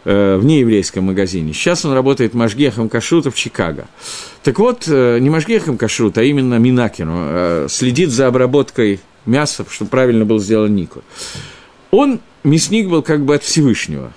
[0.08, 1.52] в нееврейском магазине.
[1.52, 3.88] Сейчас он работает Машгехом Кашрута в Чикаго.
[4.42, 9.90] Так вот, э, не Машгехом Кашрута, а именно Минакером, э, следит за обработкой мяса, чтобы
[9.90, 11.04] правильно был сделан нику.
[11.92, 14.14] Он, мясник был как бы от Всевышнего.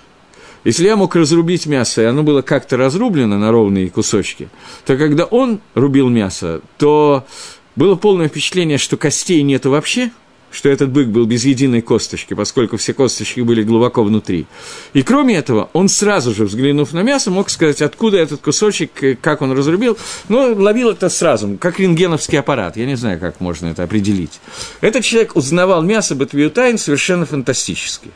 [0.63, 4.49] Если я мог разрубить мясо, и оно было как-то разрублено на ровные кусочки,
[4.87, 7.27] то когда он рубил мясо, то
[7.75, 10.13] было полное впечатление, что костей нету вообще,
[10.51, 14.47] что этот бык был без единой косточки, поскольку все косточки были глубоко внутри.
[14.93, 19.43] И кроме этого, он сразу же, взглянув на мясо, мог сказать, откуда этот кусочек, как
[19.43, 19.97] он разрубил.
[20.29, 22.77] Но ловил это сразу, как рентгеновский аппарат.
[22.77, 24.41] Я не знаю, как можно это определить.
[24.81, 28.11] Этот человек узнавал мясо Батвиютайн совершенно фантастически.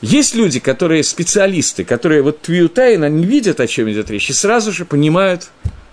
[0.00, 4.70] Есть люди, которые специалисты, которые вот Твиютайн, они видят, о чем идет речь, и сразу
[4.72, 5.50] же понимают,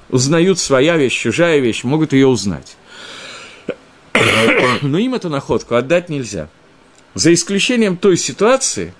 [0.09, 2.77] узнают своя вещь, чужая вещь, могут ее узнать.
[4.81, 6.47] Но им эту находку отдать нельзя.
[7.13, 8.93] За исключением той ситуации,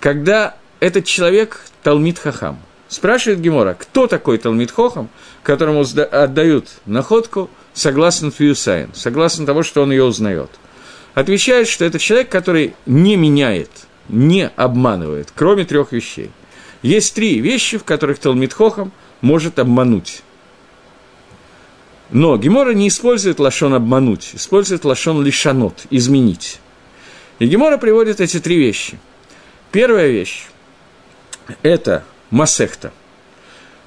[0.00, 2.58] когда этот человек Талмит Хахам.
[2.88, 5.08] Спрашивает Гемора, кто такой Талмит Хохам,
[5.42, 10.50] которому отдают находку согласно טביעות עין, согласно того, что он ее узнает.
[11.14, 13.70] Отвечает, что это человек, который не меняет,
[14.08, 16.30] не обманывает, кроме трех вещей.
[16.82, 20.22] Есть три вещи, в которых תלמיד חכם может обмануть.
[22.12, 26.60] Но Гемора не использует לשון обмануть, использует לשון לשנות, изменить.
[27.38, 28.98] И Гемора приводит эти три вещи.
[29.70, 30.44] Первая вещь–
[31.62, 32.92] это Масехта.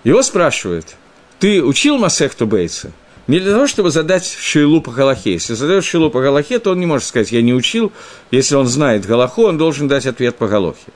[0.04, 0.96] Его спрашивают,
[1.40, 2.92] ты учил Масехту Бейца?
[3.28, 5.34] Не для того, чтобы задать шилу по Галахе.
[5.34, 7.92] Если задает шилу по Галахе, то он не может сказать, я не учил.
[8.32, 10.92] Если он знает Галаху, он должен дать ответ по Галахе.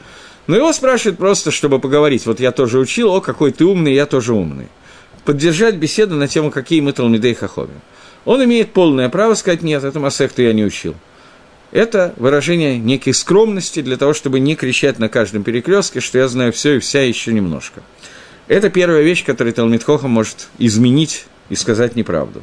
[0.47, 2.25] Но его спрашивают просто, чтобы поговорить.
[2.25, 4.67] Вот я тоже учил, о, какой ты умный, я тоже умный
[5.25, 7.81] поддержать беседу на тему, какие мы Талмидей Хахомим.
[8.25, 10.95] Он имеет полное право сказать, нет, это Масехту я не учил.
[11.71, 16.51] Это выражение некой скромности для того, чтобы не кричать на каждом перекрестке, что я знаю
[16.51, 17.81] все и вся еще немножко.
[18.47, 22.41] Это первая вещь, которую Талмит Хохам может изменить и сказать неправду.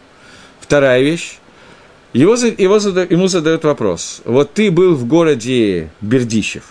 [0.61, 1.39] Вторая вещь.
[2.13, 4.23] Его, его, ему задают вопрос.
[4.25, 6.63] Вот ты был в городе Бердичев.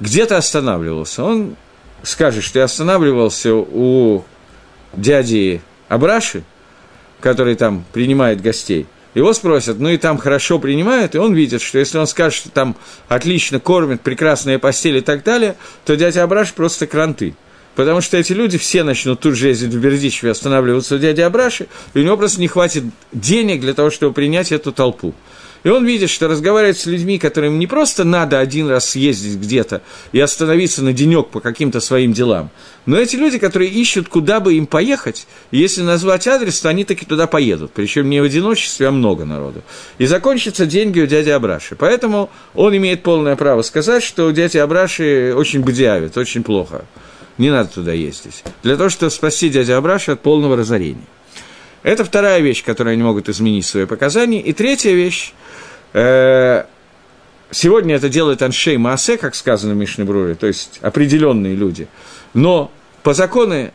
[0.00, 1.22] Где ты останавливался?
[1.22, 1.56] Он
[2.02, 4.24] скажет, что я останавливался у
[4.96, 6.42] дяди Абраши,
[7.20, 11.78] который там принимает гостей, его спросят, ну и там хорошо принимают, и он видит, что
[11.78, 12.76] если он скажет, что там
[13.08, 17.34] отлично кормят, прекрасная постель и так далее, то дядя Абраш просто кранты.
[17.76, 21.66] Потому что эти люди все начнут тут же ездить в Бердичеве, останавливаться у дяди Абраши,
[21.92, 25.14] и у него просто не хватит денег для того, чтобы принять эту толпу.
[25.64, 29.82] И он видит, что разговаривает с людьми, которым не просто надо один раз съездить где-то
[30.12, 32.50] и остановиться на денек по каким-то своим делам,
[32.86, 37.06] но эти люди, которые ищут, куда бы им поехать, если назвать адрес, то они таки
[37.06, 39.62] туда поедут, причем не в одиночестве, а много народу.
[39.96, 41.76] И закончатся деньги у дяди Абраши.
[41.76, 46.84] Поэтому он имеет полное право сказать, что у дяди Абраши очень бдявит, очень плохо.
[47.38, 48.44] Не надо туда ездить.
[48.62, 51.06] Для того, чтобы спасти дядю Абраши от полного разорения.
[51.82, 54.40] Это вторая вещь, которую они могут изменить свои показания.
[54.40, 55.32] И третья вещь–
[55.94, 61.86] сегодня это делает Аншей Маасе, как сказано в Мишнебруре, то есть определенные люди.
[62.34, 62.70] Но
[63.02, 63.70] по закону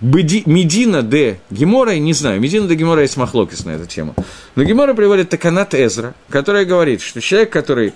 [0.00, 4.14] Медина де Гемора, не знаю, Медина де Гемора есть махлокис на эту тему.
[4.56, 7.92] Но Гемора приводит Таканат Эзра, которая говорит, что человек, который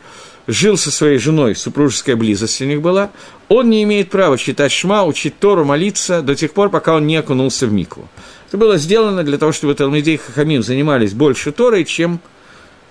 [0.47, 3.11] жил со своей женой, супружеская близость у них была,
[3.49, 7.17] он не имеет права читать шма, учить Тору, молиться до тех пор, пока он не
[7.17, 8.09] окунулся в микву.
[8.49, 12.21] Это было сделано для того, чтобы Талмидей Хахамим занимались больше Торой, чем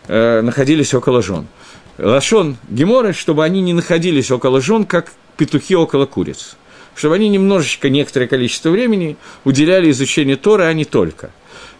[0.07, 1.47] э, находились около жен.
[1.97, 6.55] Лашон Геморы, чтобы они не находились около жен, как петухи около куриц.
[6.95, 11.29] чтобы они немножечко, некоторое количество времени уделяли изучению Тора, а не только.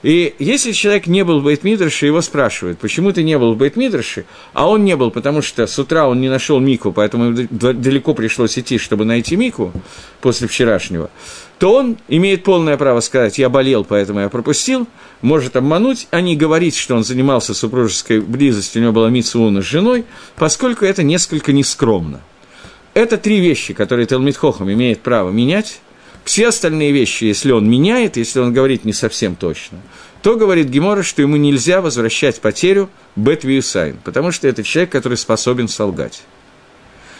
[0.08, 4.24] И если человек не был в Бейтмидрше, его спрашивают, почему ты не был в Бейтмидрше,
[4.54, 8.58] а он не был, потому что с утра он не нашел Мику, поэтому далеко пришлось
[8.58, 9.74] идти, чтобы найти Мику
[10.22, 11.10] после вчерашнего,
[11.60, 14.88] то он имеет полное право сказать, я болел, поэтому я пропустил,
[15.22, 19.66] может обмануть, а не говорить, что он занимался супружеской близостью, у него была Митсуна с
[19.66, 20.06] женой,
[20.38, 22.22] поскольку это несколько нескромно.
[22.94, 25.82] Это три вещи, которые Талмитхохам имеет право менять,
[26.28, 29.80] все остальные вещи, если он меняет, если он говорит не совсем точно,
[30.22, 35.18] то говорит Гемора, что ему нельзя возвращать потерю Бет Виюсайн, потому что это человек, который
[35.18, 36.24] способен солгать.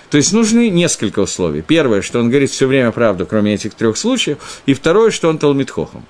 [0.10, 1.62] То есть нужны несколько условий.
[1.62, 4.38] Первое, что он говорит все время правду, кроме этих трех случаев.
[4.66, 6.06] И второе, что он תלמיד חכם.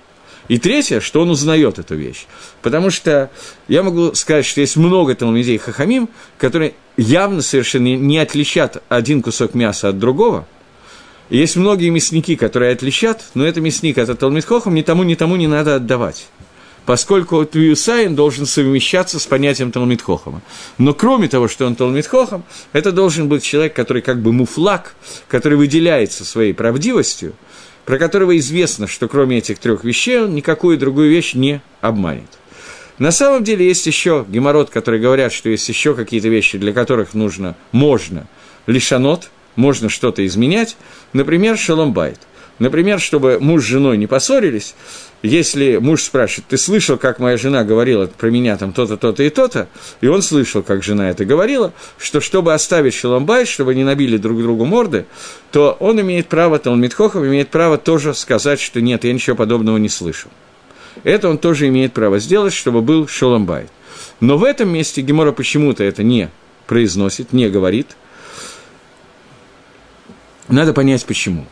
[0.48, 2.26] И третье, что он узнает эту вещь.
[2.62, 3.32] Потому что
[3.68, 9.54] я могу сказать, что есть много תלמידי חכמים, которые явно совершенно не отличат один кусок
[9.56, 10.48] мяса от другого–
[11.30, 15.36] есть многие мясники, которые отличат, но это мясник, это תלמיד חכם, ни тому, ни тому
[15.36, 16.28] не надо отдавать.
[16.86, 20.42] Поскольку טביעות עין должен совмещаться с понятием תלמיד חכם а.
[20.78, 24.96] Но кроме того, что он תלמיד חכם, это должен быть человек, который как бы מופלג,
[25.28, 27.34] который выделяется своей правдивостью,
[27.84, 32.30] про которого известно, что кроме этих трех вещей он никакую другую вещь не обманет.
[33.00, 37.14] На самом деле есть еще геморрот, которые говорят, что есть еще какие-то вещи, для которых
[37.14, 38.28] нужно, можно
[38.66, 40.78] лишанот– можно что-то изменять.
[41.12, 42.20] Например, шаломбайт.
[42.60, 44.74] Например, чтобы муж с женой не поссорились,
[45.22, 49.30] если муж спрашивает, ты слышал, как моя жена говорила про меня там то-то, то-то и
[49.30, 49.68] то-то,
[50.02, 54.42] и он слышал, как жена это говорила, что чтобы оставить шаломбайт, чтобы не набили друг
[54.42, 55.06] другу морды,
[55.52, 59.90] то он имеет право, Талмитхохов имеет право тоже сказать, что нет, я ничего подобного не
[59.90, 60.32] слышал.
[61.04, 63.70] Это он тоже имеет право сделать, чтобы был шаломбайт.
[64.20, 66.30] Но в этом месте Гемора почему-то это не
[66.66, 67.90] произносит, не говорит–
[70.48, 71.46] надо понять, почему.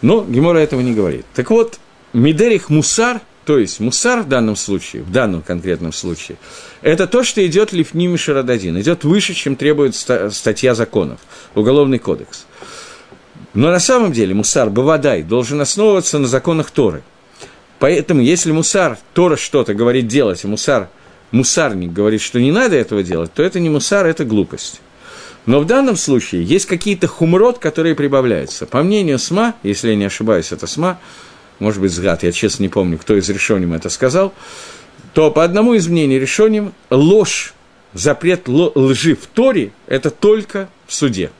[0.00, 1.24] Но Гемора этого не говорит.
[1.34, 1.78] Так вот,
[2.12, 6.38] Мидерих Мусар, то есть Мусар в данном случае, в данном конкретном случае,
[6.82, 11.20] это то, что идет Лифним Шарададин, идет выше, чем требует статья законов,
[11.54, 12.46] Уголовный кодекс.
[13.54, 17.02] Но на самом деле Мусар Бавадай должен основываться на законах Торы.
[17.78, 20.88] Поэтому, если Мусар, Тора что-то говорит делать, а Мусар,
[21.32, 24.80] Мусарник говорит, что не надо этого делать, то это не Мусар, это глупость.
[25.44, 28.66] Но в данном случае есть какие-то хумрот, которые прибавляются.
[28.66, 31.00] По мнению СМА, если я не ошибаюсь, это СМА,
[31.58, 34.32] может быть, Згад, я честно не помню, кто из решением это сказал,
[35.14, 37.54] то по одному из мнений решением ложь,
[37.92, 41.30] запрет лжи в Торе– это только в суде,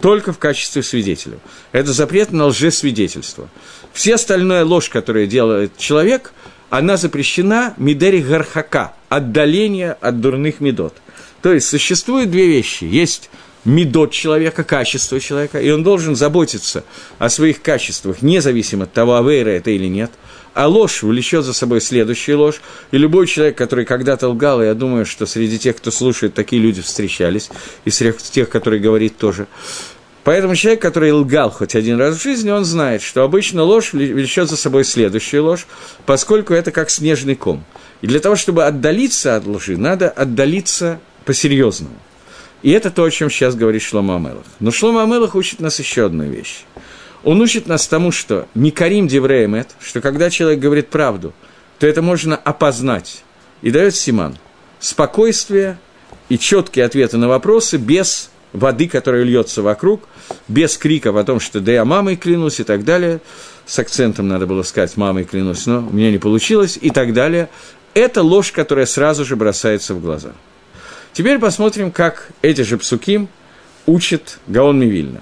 [0.00, 1.38] только в качестве свидетеля.
[1.72, 3.48] Это запрет на лжесвидетельство.
[3.92, 6.32] Все остальная ложь, которую делает человек,
[6.68, 10.94] она запрещена мидери гархака, отдаление от дурных медот–
[11.42, 12.84] то есть существуют две вещи.
[12.84, 13.30] Есть
[13.64, 16.84] медот человека, качество человека, и он должен заботиться
[17.18, 20.10] о своих качествах, независимо от того, авейра это или нет.
[20.52, 22.60] А ложь влечет за собой следующую ложь.
[22.90, 26.82] И любой человек, который когда-то лгал, я думаю, что среди тех, кто слушает, такие люди
[26.82, 27.50] встречались,
[27.84, 29.46] и среди тех, которые говорит тоже.
[30.24, 34.50] Поэтому человек, который лгал хоть один раз в жизни, он знает, что обычно ложь влечет
[34.50, 35.66] за собой следующую ложь,
[36.04, 37.64] поскольку это как снежный ком.
[38.02, 41.96] И для того, чтобы отдалиться от лжи, надо отдалиться по-серьезному.
[42.62, 44.44] И это то, о чем сейчас говорит Шлома Амелах.
[44.58, 46.64] Но Шлома Амелах учит нас еще одной вещи.
[47.24, 51.32] Он учит нас тому, что не карим девреем что когда человек говорит правду,
[51.78, 53.24] то это можно опознать.
[53.62, 54.36] И дает Симан
[54.78, 55.78] спокойствие
[56.28, 60.02] и четкие ответы на вопросы без воды, которая льется вокруг,
[60.48, 63.20] без криков о том, что да я мамой клянусь и так далее.
[63.66, 67.48] С акцентом надо было сказать мамой клянусь, но у меня не получилось и так далее.
[67.94, 70.32] Это ложь, которая сразу же бросается в глаза.
[71.12, 73.28] Теперь посмотрим, как эти же псуким
[73.86, 75.20] учат Гаон Мивильна.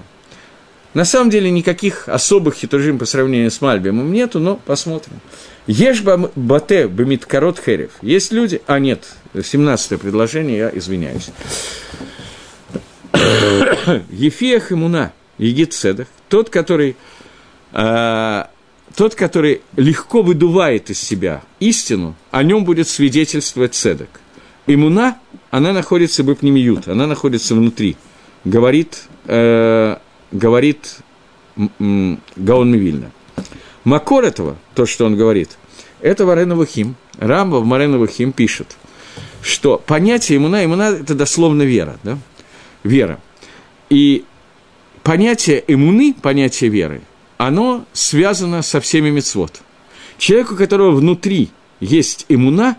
[0.93, 5.19] На самом деле никаких особых хитрожим по сравнению с Мальбимом нету, но посмотрим.
[5.67, 7.91] Ешь бате бемит корот херев.
[8.01, 8.61] Есть люди...
[8.65, 9.03] А, нет,
[9.39, 11.29] 17 предложение, я извиняюсь.
[14.09, 16.95] Ефиях имуна, егит седах, тот, который,
[17.73, 18.43] э,
[18.95, 24.09] тот, который легко выдувает из себя истину, о нем будет свидетельствовать седок.
[24.69, 25.17] Имуна
[25.49, 27.97] она находится бэпнемиют, она находится внутри.
[28.45, 29.97] Говорит, э,
[30.31, 30.97] говорит
[31.55, 33.11] Гаон Мивильна.
[33.83, 35.57] Макор этого, то, что он говорит,
[36.01, 36.95] это Варена Хим.
[37.17, 38.77] Рамба в Марена Хим пишет,
[39.41, 42.19] что понятие имуна, имуна– это дословно вера, да?
[42.83, 43.19] Вера.
[43.89, 44.23] И
[45.01, 47.01] понятие имуны, понятие веры,
[47.37, 49.61] оно связано со всеми мецвод.
[50.19, 51.49] Человек, у которого внутри
[51.79, 52.77] есть то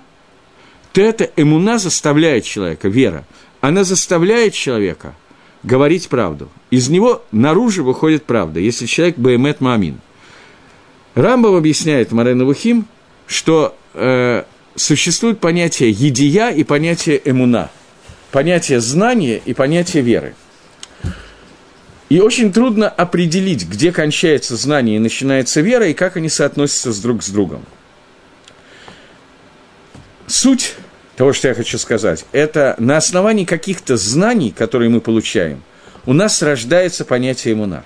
[0.99, 3.25] эта эмуна заставляет человека, вера,
[3.61, 5.15] она заставляет человека
[5.63, 6.49] говорить правду.
[6.71, 10.01] Из него наружу выходит правда, если человек Баэмет Маамин.
[11.15, 12.87] Рамбов объясняет Марена Вухим,
[13.27, 14.45] что э,
[14.77, 17.71] существует понятие едия и понятие эмуна,
[18.31, 20.35] понятие знания и понятие веры.
[22.09, 26.99] И очень трудно определить, где кончается знание и начинается вера, и как они соотносятся с
[26.99, 27.65] друг с другом.
[30.31, 30.77] Суть
[31.17, 35.61] того, что я хочу сказать, это на основании каких-то знаний, которые мы получаем,
[36.07, 37.85] у нас рождается понятие иммуна.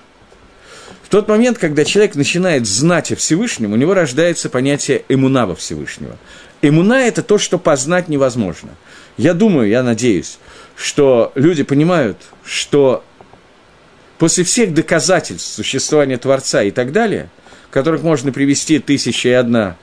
[1.01, 5.55] В тот момент, когда человек начинает знать о Всевышнем, у него рождается понятие иммуна во
[5.55, 6.17] Всевышнего.
[6.61, 8.69] Иммуна– это то, что познать невозможно.
[9.17, 10.37] Я думаю, я надеюсь,
[10.75, 13.03] что люди понимают, что
[14.19, 17.27] после всех доказательств существования Творца и так далее,
[17.71, 19.77] которых можно привести тысяча и одна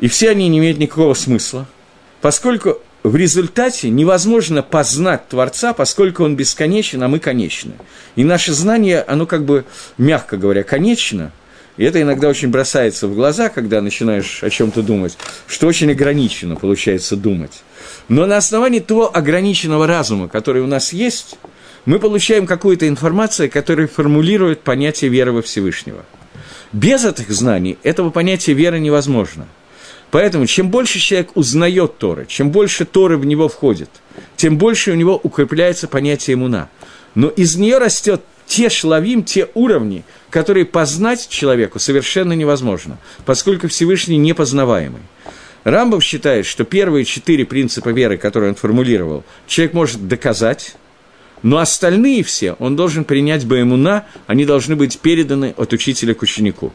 [0.00, 1.66] и все они не имеют никакого смысла,
[2.20, 7.72] поскольку в результате невозможно познать Творца, поскольку он бесконечен, а мы конечны.
[8.16, 9.64] И наше знание, оно как бы,
[9.96, 11.32] мягко говоря, конечно,
[11.76, 16.56] и это иногда очень бросается в глаза, когда начинаешь о чем-то думать, что очень ограничено
[16.56, 17.62] получается думать.
[18.08, 21.38] Но на основании того ограниченного разума, который у нас есть,
[21.84, 26.04] мы получаем какую-то информацию, которая формулирует понятие веры во Всевышнего.
[26.72, 29.46] Без этих знаний этого понятия веры невозможно–
[30.10, 33.90] Поэтому чем больше человек узнает Торы, чем больше Торы в него входит,
[34.36, 36.68] тем больше у него укрепляется понятие иммуна.
[37.14, 44.16] Но из нее растет те шлавим, те уровни, которые познать человеку совершенно невозможно, поскольку Всевышний
[44.16, 45.02] непознаваемый.
[45.64, 50.76] Рамбов считает, что первые четыре принципа веры, которые он формулировал, человек может доказать,
[51.42, 56.72] но остальные все он должен принять Баэмуна, они должны быть переданы от учителя к ученику.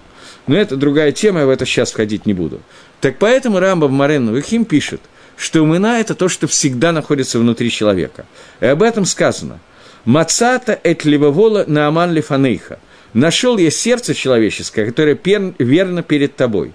[0.48, 2.62] Но это другая тема, я в это сейчас входить не буду.
[3.00, 5.02] Так поэтому Рамбов Марен Вихим пишет,
[5.38, 8.26] что умына– это то, что всегда находится внутри человека.
[8.60, 9.60] И об этом сказано.
[10.06, 12.80] «Мацата эт ливовола нааман лифанейха»–
[13.14, 15.18] «Нашел я сердце человеческое, которое
[15.60, 16.74] верно перед тобой».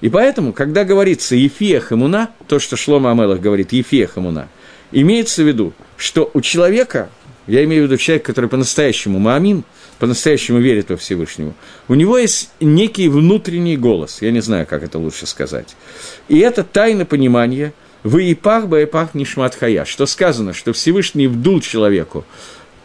[0.00, 4.48] И поэтому, когда говорится «Ефия хамуна», то, что Шлома Амелах говорит «Ефия хамуна»,
[4.92, 7.10] имеется в виду, что у человека,
[7.48, 9.64] я имею в виду человека, который по-настоящему маамин–
[10.02, 11.54] по-настоящему верит во Всевышнего,
[11.86, 15.76] у него есть некий внутренний голос, я не знаю, как это лучше сказать.
[16.26, 17.72] И это тайна понимания
[18.02, 22.24] «Вы и пах, ба и пах нишмат хая», что сказано, что Всевышний вдул человеку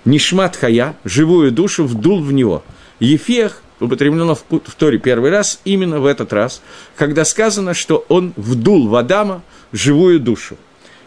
[0.06, 2.64] нишмат хая, живую душу, вдул в него.
[3.00, 6.62] Ефех употреблено в Торе первый раз именно в этот раз,
[6.96, 9.42] когда сказано, что он вдул в Адама
[9.72, 10.56] живую душу.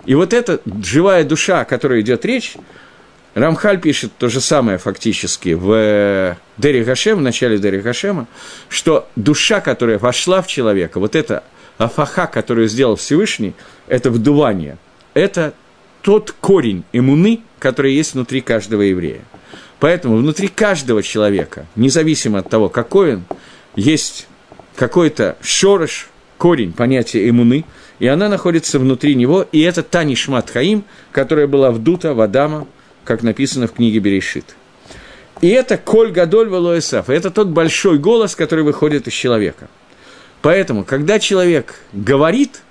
[0.06, 2.56] И вот эта живая душа, о которой идет речь,
[3.34, 8.26] Рамхаль пишет то же самое фактически в Дери Гашем, в начале Дери Гашема,
[8.68, 11.44] что душа, которая вошла в человека, вот эта
[11.78, 13.54] афаха, которую сделал Всевышний,
[13.86, 14.78] это вдувание,
[15.14, 15.54] это
[16.02, 19.20] тот корень иммуны, который есть внутри каждого еврея.
[19.78, 23.24] Поэтому внутри каждого человека, независимо от того, какой он,
[23.76, 24.26] есть
[24.76, 27.64] какой-то шорош, корень понятия иммуны,
[27.98, 32.66] и она находится внутри него, и это та нишмат хаим, которая была вдута в Адама,
[33.04, 34.56] как написано в книге Берешит.
[35.40, 37.08] И это Коль Гадоль Валуэсаф.
[37.08, 39.68] Это тот большой голос, который выходит из человека.
[40.42, 42.62] Поэтому, когда человек говорит,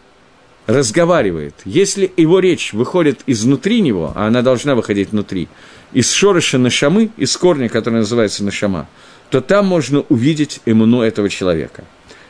[0.67, 5.47] разговаривает, если его речь выходит изнутри него, а она должна выходить внутри,
[5.93, 8.87] из шорыша нашамы, из корня, который называется нашама,
[9.31, 11.83] то там можно увидеть иммуну этого человека.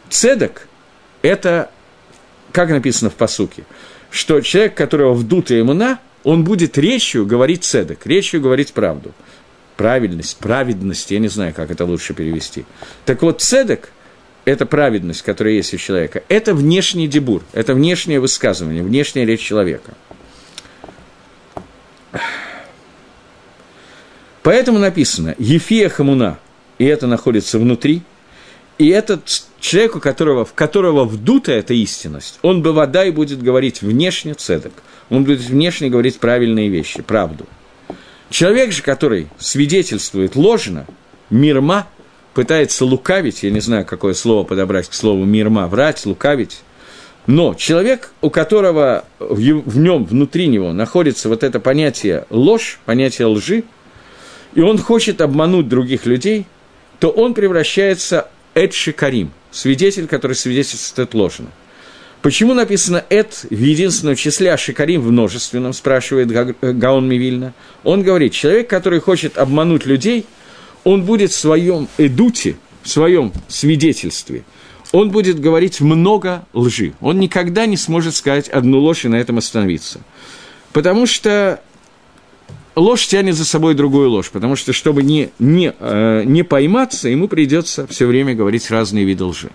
[0.10, 0.68] Цедок–
[1.22, 1.70] это,
[2.52, 3.64] как написано в посуке,
[4.10, 9.14] что человек, которого вдута иммуна, он будет речью говорить цедок, речью говорить правду.
[9.78, 12.66] Правильность, праведность, я не знаю, как это лучше перевести.
[13.06, 13.92] Так вот, цедок–
[14.46, 19.94] это праведность, которая есть у человека, это внешний дебур, это внешнее высказывание, внешняя речь человека.
[24.44, 26.40] Поэтому написано «Ефия хамуна»,
[26.78, 28.02] и это находится внутри,
[28.78, 33.42] и этот человек, у которого, в которого вдута эта истинность, он бы вода и будет
[33.42, 34.74] говорить внешне цедок–
[35.10, 37.46] он будет внешне говорить правильные вещи, правду.
[38.30, 40.86] Человек же, который свидетельствует ложно,
[41.30, 41.88] мирма,
[42.34, 46.62] пытается лукавить, я не знаю, какое слово подобрать к слову мирма, врать, лукавить,
[47.26, 53.64] но человек, у которого в нем, внутри него находится вот это понятие ложь, понятие лжи,
[54.54, 56.46] и он хочет обмануть других людей,
[57.00, 58.30] то он превращается
[58.60, 61.48] Эдши Карим, свидетель, который свидетельствует ложно.
[62.22, 67.54] Почему написано «эт» в единственном числе, а «шикарим» в множественном, спрашивает Гаон Мивильна.
[67.86, 70.26] Он говорит, человек, который хочет обмануть людей,
[70.84, 74.44] он будет в своем эдуте, в своем свидетельстве,
[74.92, 76.94] он будет говорить много лжи.
[77.00, 80.02] Он никогда не сможет сказать одну ложь и на этом остановиться.
[80.74, 81.62] Потому что
[82.76, 87.28] ложь тянет за собой другую ложь, потому что, чтобы не, не, э, не пойматься, ему
[87.28, 89.50] придется все время говорить разные виды лжи.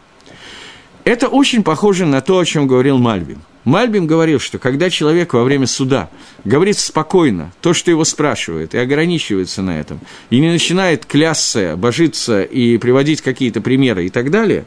[1.05, 3.43] Это очень похоже на то, о чем говорил Мальбим.
[3.65, 6.11] Мальбим говорил, что когда человек во время суда
[6.45, 10.01] говорит спокойно то, что его спрашивают, и ограничивается на этом,
[10.31, 14.67] и не начинает клясться, божиться и приводить какие-то примеры и так далее,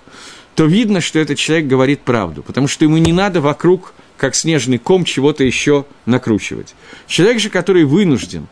[0.55, 4.77] то видно, что этот человек говорит правду, потому что ему не надо вокруг, как снежный
[4.77, 6.75] ком, чего-то еще накручивать.
[7.07, 8.47] Человек же, который вынужден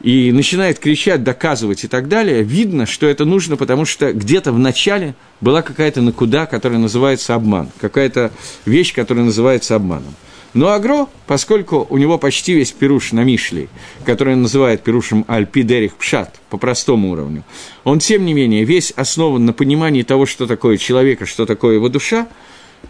[0.00, 4.58] и начинает кричать, доказывать и так далее, видно, что это нужно, потому что где-то в
[4.58, 8.32] начале была какая-то накуда, которая называется обман, какая-то
[8.66, 10.14] вещь, которая называется обманом.
[10.54, 13.68] Но Агро, поскольку у него почти весь пируш на Мишле,
[14.04, 17.42] который он называет пирушем Альпидерих Пшат, по простому уровню,
[17.84, 21.88] он, тем не менее, весь основан на понимании того, что такое человека, что такое его
[21.88, 22.28] душа,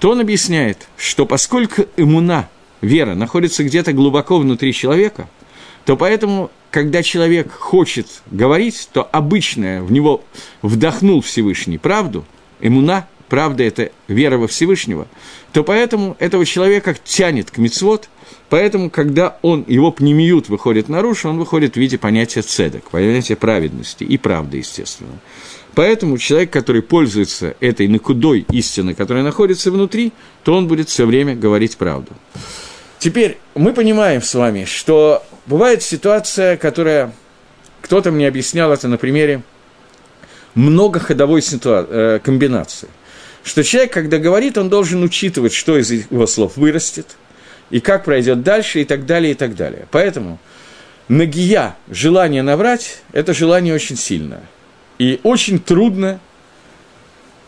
[0.02, 2.48] то он объясняет, что поскольку иммуна,
[2.80, 5.28] вера, находится где-то глубоко внутри человека,
[5.84, 10.24] то поэтому когда человек хочет говорить, то обычное в него
[10.60, 12.24] вдохнул Всевышний правду,
[12.60, 15.06] имуна, правда– это вера во Всевышнего,
[15.52, 18.08] то поэтому этого человека тянет к мицвод,
[18.48, 24.02] поэтому, когда он, его пнемиют выходит наружу, он выходит в виде понятия цедок, понятия праведности
[24.02, 25.20] и правды, естественно.
[25.74, 30.12] Поэтому человек, который пользуется этой накудой истины, которая находится внутри,
[30.44, 32.12] то он будет все время говорить правду.
[32.98, 37.12] Теперь мы понимаем с вами, что бывает ситуация, которая...
[37.80, 39.42] Кто-то мне объяснял это на примере
[40.54, 41.86] многоходовой ситуа...
[41.88, 42.88] Э, комбинации.
[43.42, 47.16] Что человек, когда говорит, он должен учитывать, что из его слов вырастет,
[47.70, 49.88] и как пройдет дальше, и так далее, и так далее.
[49.90, 50.38] Поэтому
[51.08, 54.42] нагия, желание наврать, это желание очень сильное.
[55.02, 56.20] И очень трудно,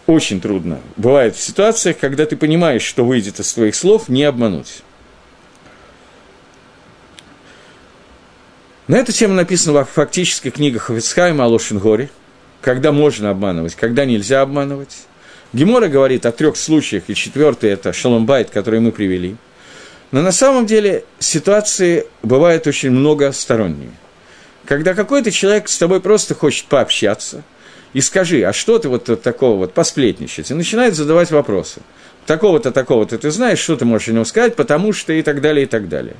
[0.08, 4.82] очень трудно бывает в ситуациях, когда ты понимаешь, что выйдет из твоих слов, не обмануть.
[8.88, 12.10] На эту тему написано в фактически книга Хавицхайма о Лошенгоре,
[12.60, 15.06] когда можно обманывать, когда нельзя обманывать.
[15.52, 19.36] Гемора говорит о трех случаях, и четвертый– это Шаломбайт, который мы привели.
[20.10, 23.92] Но на самом деле ситуации бывают очень многосторонние.
[24.66, 27.42] Когда какой-то человек с тобой просто хочет пообщаться,
[27.92, 31.80] и скажи, а что ты вот такого вот посплетничать, и начинает задавать вопросы.
[32.26, 35.64] Такого-то, такого-то ты знаешь, что ты можешь о нем сказать, потому что и так далее,
[35.64, 36.16] и так далее.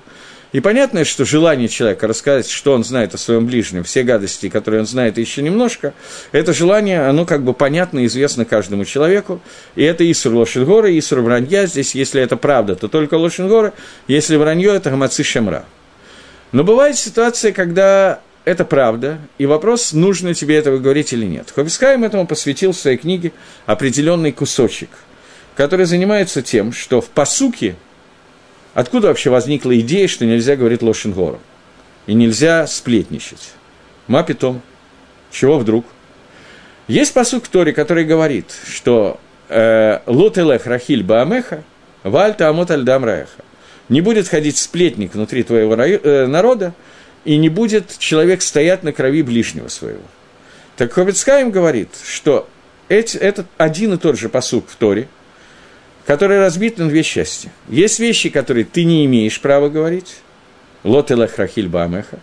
[0.53, 4.83] И понятно, что желание человека рассказать, что он знает о своем ближнем, все гадости, которые
[4.83, 5.95] он знает еще немножко,
[6.31, 9.41] это желание, оно как бы понятно и известно каждому человеку.
[9.75, 11.67] И это Исур Лошенгора, Исур Вранья.
[11.67, 13.73] Здесь, если это правда, то только Лошенгора,
[14.07, 15.65] если вранье, это Гамаци Шемра.
[16.53, 21.53] Но бывает ситуация, когда это правда, и вопрос, нужно тебе этого говорить или нет.
[21.55, 23.33] Хобискаем этому посвятил в своей книге
[23.67, 24.91] определенный кусочек,
[25.55, 27.77] который занимается тем, что в посуке
[28.75, 31.39] Откуда вообще возникла идея, что нельзя говорить Лошенгору?
[32.07, 33.53] И нельзя сплетничать?
[34.09, 34.61] Мапитом.
[35.31, 35.87] Чего вдруг?
[36.89, 39.19] Есть посуд в который говорит, что
[39.49, 41.63] э, «Лотелех рахиль баамеха,
[42.03, 43.45] вальта амот альдам раеха».
[43.89, 46.75] Не будет ходить сплетник внутри твоего э, народа,
[47.25, 50.03] и не будет человек стоять на крови ближнего своего.
[50.77, 52.49] Так Хоббитскайм говорит, что
[52.89, 55.09] эти, этот один и тот же посуд в Торе–
[56.07, 57.51] который разбит на две части.
[57.69, 60.17] Есть вещи, которые ты не имеешь права говорить,
[60.83, 62.19] лот и бамеха,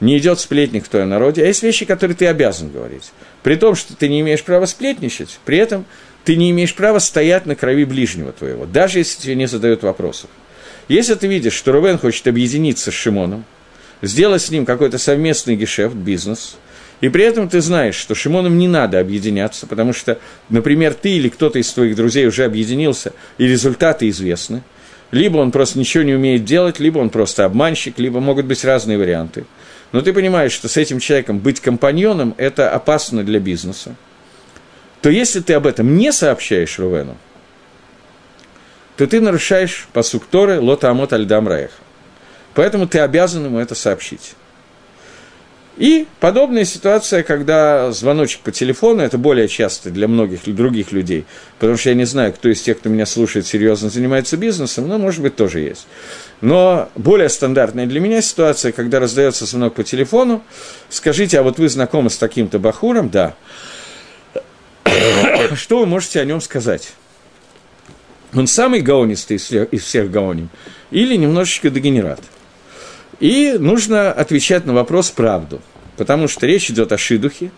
[0.00, 3.12] не идет сплетник в твоем народе, а есть вещи, которые ты обязан говорить.
[3.42, 5.84] При том, что ты не имеешь права сплетничать, при этом
[6.24, 10.30] ты не имеешь права стоять на крови ближнего твоего, даже если тебе не задают вопросов.
[10.88, 13.44] Если ты видишь, что Рувен хочет объединиться с Шимоном,
[14.02, 16.56] сделать с ним какой-то совместный гешефт, бизнес,
[17.00, 20.18] и при этом ты знаешь, что Шимоном не надо объединяться, потому что,
[20.48, 24.62] например, ты или кто-то из твоих друзей уже объединился, и результаты известны.
[25.10, 28.98] Либо он просто ничего не умеет делать, либо он просто обманщик, либо могут быть разные
[28.98, 29.44] варианты.
[29.92, 33.94] Но ты понимаешь, что с этим человеком быть компаньоном– это опасно для бизнеса.
[35.02, 37.16] То если ты об этом не сообщаешь Рувену,
[38.96, 41.83] то ты нарушаешь посук Торы лота амот альдам раеха.
[42.54, 44.34] Поэтому ты обязан ему это сообщить.
[45.76, 51.24] И подобная ситуация, когда звоночек по телефону, это более часто для многих других людей,
[51.58, 54.98] потому что я не знаю, кто из тех, кто меня слушает, серьезно занимается бизнесом, но,
[54.98, 55.88] может быть, тоже есть.
[56.40, 60.44] Но более стандартная для меня ситуация, когда раздается звонок по телефону,
[60.90, 63.10] скажите, а вот вы знакомы с таким-то бахуром?
[63.10, 63.34] Да.
[65.56, 66.92] Что вы можете о нем сказать?
[68.32, 70.50] Он самый гаонистый из всех, из всех гаоним
[70.92, 72.20] или немножечко дегенерат–
[73.20, 75.60] и нужно отвечать на вопрос правду,
[75.96, 77.50] потому что речь идет о шидухе,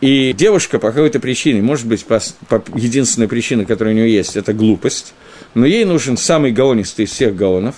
[0.00, 4.36] и девушка по какой-то причине, может быть, по, по единственной причине, которая у нее есть,
[4.36, 5.14] это глупость,
[5.54, 7.74] но ей нужен самый гаонистый из всех гаонов,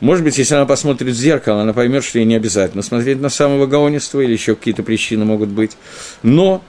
[0.00, 3.28] Может быть, если она посмотрит в зеркало, она поймет, что ей не обязательно смотреть на
[3.28, 5.76] самого гаонистого, или еще какие-то причины могут быть.
[6.22, 6.64] Но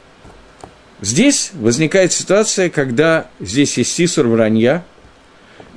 [1.01, 4.85] здесь возникает ситуация, когда здесь есть сисур вранья,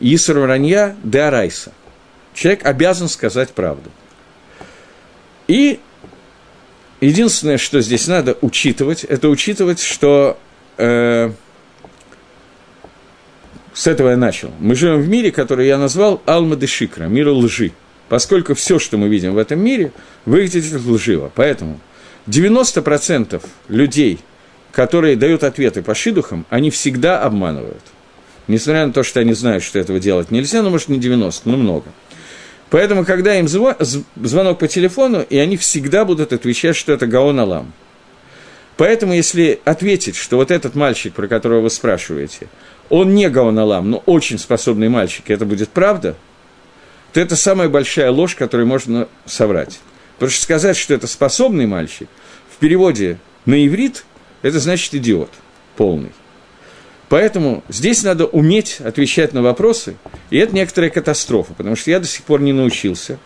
[0.01, 1.51] исур вранья де.
[2.39, 3.91] Человек обязан сказать правду.
[5.49, 5.81] И
[7.01, 10.39] единственное, что здесь надо учитывать, это учитывать, что
[10.77, 11.33] э,
[13.75, 14.53] с этого я начал.
[14.61, 17.73] Мы живем в мире, который я назвал Алма де Шикра, мир лжи.
[18.09, 19.91] Поскольку все, что мы видим в этом мире,
[20.25, 21.33] выглядит лживо.
[21.35, 21.81] Поэтому
[22.29, 24.21] 90% людей,
[24.71, 27.83] которые дают ответы по шидухам, они всегда обманывают.
[28.47, 31.57] Несмотря на то, что они знают, что этого делать нельзя, ну, может, не 90, но
[31.57, 31.87] много.
[32.71, 37.73] Поэтому, когда им звонок по телефону, и они всегда будут отвечать, что это Гаон Алам.
[38.77, 42.49] Поэтому, если ответить, что вот этот мальчик, про которого вы спрашиваете,
[42.91, 46.15] он не Гаон Алам, но очень способный мальчик, и это будет правда,
[47.13, 49.81] то это самая большая ложь, которую можно соврать.
[50.15, 52.09] Потому что сказать, что это способный мальчик,
[52.51, 54.05] в переводе на иврит,
[54.43, 55.31] это значит идиот
[55.77, 56.13] полный.
[57.09, 59.97] Поэтому здесь надо уметь отвечать на вопросы,
[60.31, 63.19] и это некоторая катастрофа, потому что я до сих пор не научился.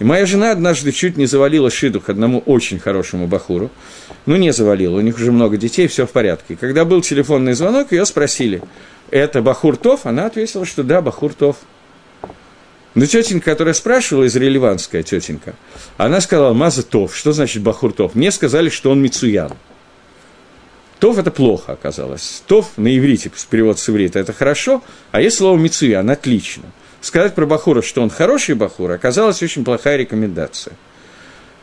[0.00, 3.70] И моя жена однажды чуть не завалила шидух одному очень хорошему бахуру.
[4.26, 6.56] Ну, не завалила, у них уже много детей, все в порядке.
[6.56, 8.62] Когда был телефонный звонок, ее спросили,
[9.10, 10.06] это Бахур Тов?
[10.06, 11.56] Она ответила, что да, Бахур Тов.
[12.94, 15.54] Но тетенька, которая спрашивала, израильванская тетенька,
[15.96, 18.14] она сказала, Маза Тов, что значит Бахур Тов?
[18.14, 19.52] Мне сказали, что он Мицуян.
[20.98, 22.42] Тов– это плохо оказалось.
[22.46, 24.82] Тов на иврите, перевод с иврита– это хорошо,
[25.12, 26.64] а есть слово Мицуян– отлично.
[27.00, 30.74] Сказать про Бахура, что он хороший Бахур, оказалась очень плохая рекомендация–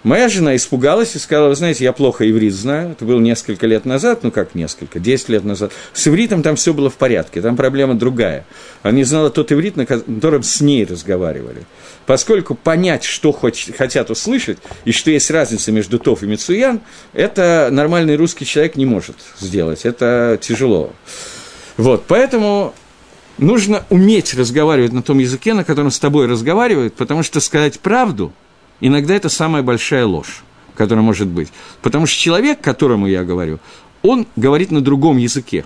[0.05, 3.85] Моя жена испугалась и сказала, вы знаете, я плохо иврит знаю, это было несколько лет
[3.85, 5.71] назад, ну как несколько, 10 лет назад.
[5.93, 8.45] С ивритом там все было в порядке, там проблема другая.
[8.83, 11.63] Она не знала тот иврит, на котором с ней разговаривали.
[12.05, 16.81] Поскольку понять, что хотят услышать, и что есть разница между Тов и Мицуян,
[17.13, 20.93] это нормальный русский человек не может сделать, это тяжело.
[21.77, 22.75] Вот, поэтому
[23.39, 28.31] нужно уметь разговаривать на том языке, на котором с тобой разговаривают, потому что сказать правду–
[28.81, 30.43] Иногда это самая большая ложь,
[30.75, 31.49] которая может быть.
[31.81, 33.59] Потому что человек, которому я говорю,
[34.01, 35.65] он говорит на другом языке.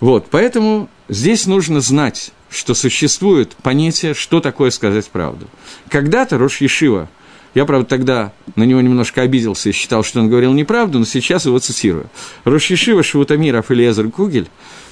[0.00, 5.46] Вот, поэтому здесь нужно знать, что существует понятие, что такое сказать правду.
[5.88, 7.08] Когда-то Рош Ешива,
[7.54, 11.46] я, правда, тогда на него немножко обиделся и считал, что он говорил неправду, но сейчас
[11.46, 12.08] его цитирую.
[12.44, 14.48] Рош Ешива Швутамиров Элиезер Кугель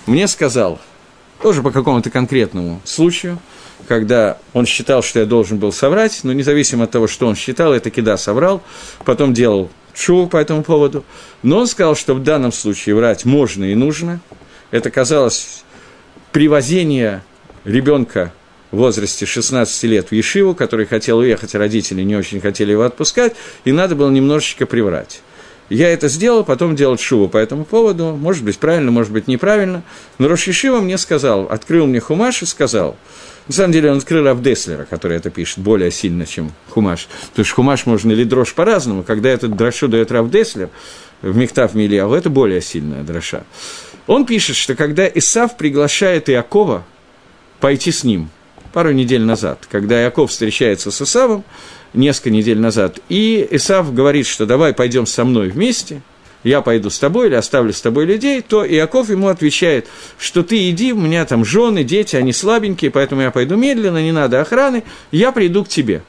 [0.06, 0.80] мне сказал,
[1.42, 3.38] тоже по какому-то конкретному случаю–
[3.90, 7.74] когда он считал, что я должен был соврать, но независимо от того, что он считал,
[7.74, 8.62] я таки да, соврал,
[9.04, 11.04] потом делал шоу по этому поводу.
[11.42, 14.20] Но он сказал, что в данном случае врать можно и нужно.
[14.70, 15.64] Это казалось
[16.32, 17.24] привозение
[17.64, 18.32] ребенка
[18.70, 22.84] в возрасте 16 лет в Ешиву, который хотел уехать, а родители не очень хотели его
[22.84, 23.34] отпускать,
[23.64, 25.22] и надо было немножечко приврать.
[25.70, 29.82] Я это сделал, потом делал шуву по этому поводу, может быть, правильно, может быть, неправильно,
[30.18, 32.96] но Рошишива мне сказал, открыл мне хумаш и сказал–
[33.50, 37.08] на самом деле он открыл Равдеслера, который это пишет более сильно, чем Хумаш.
[37.30, 39.02] Потому что Хумаш можно или дрожь по-разному.
[39.02, 40.68] Когда этот дрошу дает Равдеслер
[41.20, 43.42] в Мехтав Мильяву, это более сильная дроша.
[44.06, 46.84] Он пишет, что когда Исав приглашает Иакова
[47.58, 48.30] пойти с ним,
[48.72, 51.44] пару недель назад, когда Иаков встречается с Исавом,
[51.94, 56.02] несколько недель назад, и Исав говорит, что давай пойдем со мной вместе–
[56.42, 60.70] я пойду с тобой или оставлю с тобой людей, то Иаков ему отвечает, что ты
[60.70, 64.84] иди, у меня там жены, дети, они слабенькие, поэтому я пойду медленно, не надо охраны,
[65.10, 66.02] я приду к тебе.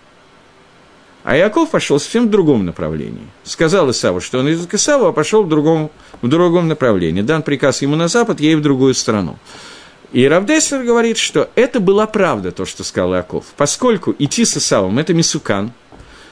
[1.23, 3.27] А Иаков пошел совсем в другом направлении.
[3.43, 5.91] Сказал Исаву, что он идет к Исаву, а пошел в другом,
[6.21, 7.21] в другом направлении.
[7.21, 9.37] Дан приказ ему на запад, ей в другую страну.
[10.11, 14.99] И Равдеслер говорит, что это была правда, то, что сказал Иаков, поскольку идти с Исавом–
[14.99, 15.71] это мисукан,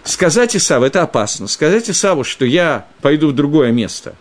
[0.04, 4.16] сказать Исаву, это опасно, сказать Исаву, что я пойду в другое место,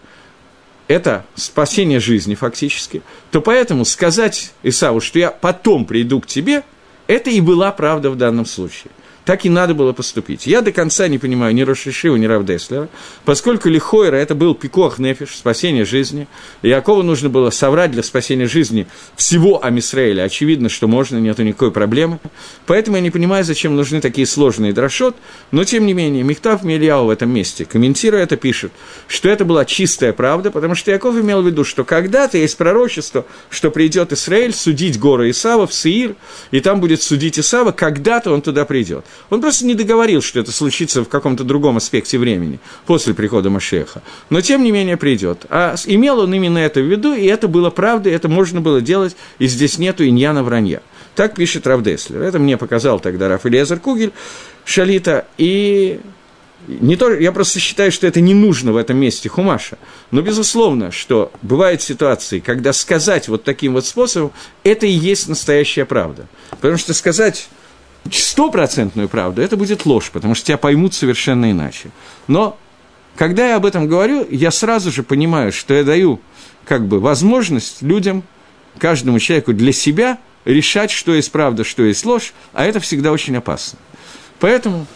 [0.87, 3.03] это спасение жизни фактически,
[3.33, 6.63] то поэтому сказать Исаву, что я потом приду к тебе,
[7.09, 8.93] это и была правда в данном случае–
[9.29, 10.47] так и надо было поступить.
[10.47, 12.89] Я до конца не понимаю ни Рошишива, ни Равдеслера,
[13.27, 16.27] поскольку Лихойра это был пикох нефиш, спасение жизни.
[16.63, 20.23] Якову нужно было соврать для спасения жизни всего Амисраэля.
[20.23, 22.21] Очевидно, что можно, нету никакой проблемы.
[22.65, 25.15] Поэтому я не понимаю, зачем нужны такие сложные дрошот,
[25.51, 28.73] но тем не менее, Михтав Мельяу в этом месте, комментируя это, пишет,
[29.09, 33.27] что это была чистая правда, потому что Яков имел в виду, что когда-то есть пророчество,
[33.51, 36.15] что придет Израиль судить горы Исава в Сеир,
[36.51, 39.05] и там будет судить Исава, когда-то он туда придет.
[39.31, 44.03] Он просто не договорил, что это случится в каком-то другом аспекте времени, после прихода Машеха.
[44.31, 45.47] Но, тем не менее, придет.
[45.51, 49.17] А имел он именно это в виду, и это было правдой, это можно было делать,
[49.39, 50.83] и здесь нету иньяна вранья.
[51.15, 52.23] Так пишет Равдеслер.
[52.23, 54.13] Это мне показал тогда Раф Илиазар Кугель,
[54.65, 56.01] Шалита, и
[56.67, 59.79] не то, я просто считаю, что это не нужно в этом месте Хумаша.
[60.11, 64.33] Но, безусловно, что бывают ситуации, когда сказать вот таким вот способом,
[64.65, 66.27] это и есть настоящая правда.
[66.51, 67.49] Потому что сказать
[68.13, 71.91] стопроцентную правду, это будет ложь, потому что тебя поймут совершенно иначе.
[72.27, 72.59] Но
[73.17, 76.21] когда я об этом говорю, я сразу же понимаю, что я даю
[76.65, 78.23] как бы возможность людям,
[78.79, 83.37] каждому человеку для себя решать, что есть правда, что есть ложь, а это всегда очень
[83.37, 83.79] опасно.
[84.39, 84.87] Поэтому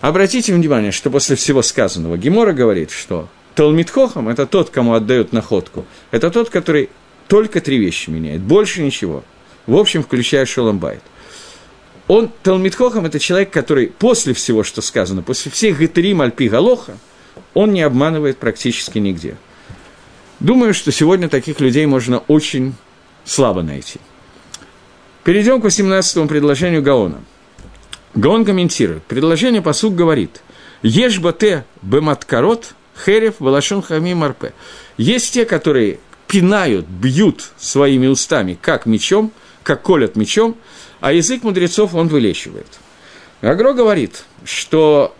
[0.00, 5.86] обратите внимание, что после всего сказанного Гемора говорит, что Талмитхохам– это тот, кому отдают находку,
[6.10, 6.88] это тот, который
[7.28, 9.22] только три вещи меняет, больше ничего.
[9.66, 11.02] В общем, включая Шоламбайт.
[12.12, 16.98] Он, Талмитхохам, это человек, который после всего, что сказано, после всех Гетерим Альпи Галоха,
[17.54, 19.38] он не обманывает практически нигде.
[20.38, 22.74] Думаю, что сегодня таких людей можно очень
[23.24, 23.98] слабо найти.
[25.24, 27.22] Перейдем к 18 предложению Гаона.
[28.14, 29.04] Гаон комментирует.
[29.04, 30.42] Предложение посуг говорит.
[30.82, 32.74] Ешь бате бематкарот
[33.06, 34.52] херев балашон хами марпе.
[34.98, 39.32] Есть те, которые пинают, бьют своими устами, как мечом,
[39.62, 40.58] как колят мечом,
[41.02, 42.78] а язык мудрецов он вылечивает.
[43.40, 45.14] Агро говорит, что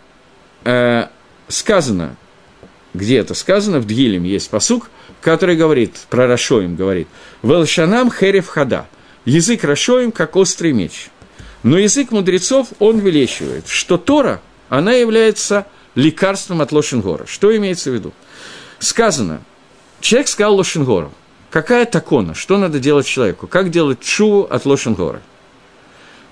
[0.63, 1.07] э,
[1.49, 2.15] сказано,
[2.93, 7.09] где это сказано, в Дгилем есть посук, который говорит, про Рашоим говорит,
[7.43, 8.87] «Велшанам херев хада»–
[9.25, 11.09] язык Рашоим, как острый меч.
[11.63, 17.25] Но язык мудрецов, он вылечивает, что Тора, она является лекарством от Лошенгора.
[17.25, 18.13] Что имеется в виду?
[18.79, 19.41] Сказано,
[19.99, 21.11] человек сказал Лошенгору,
[21.51, 25.21] какая такона, что надо делать человеку, как делать чуву от Лошенгора.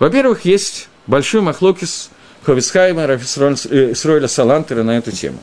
[0.01, 2.09] Во-первых, есть большой махлокис
[2.43, 5.39] Ховицхайма, Исроиля Салантера на эту тему.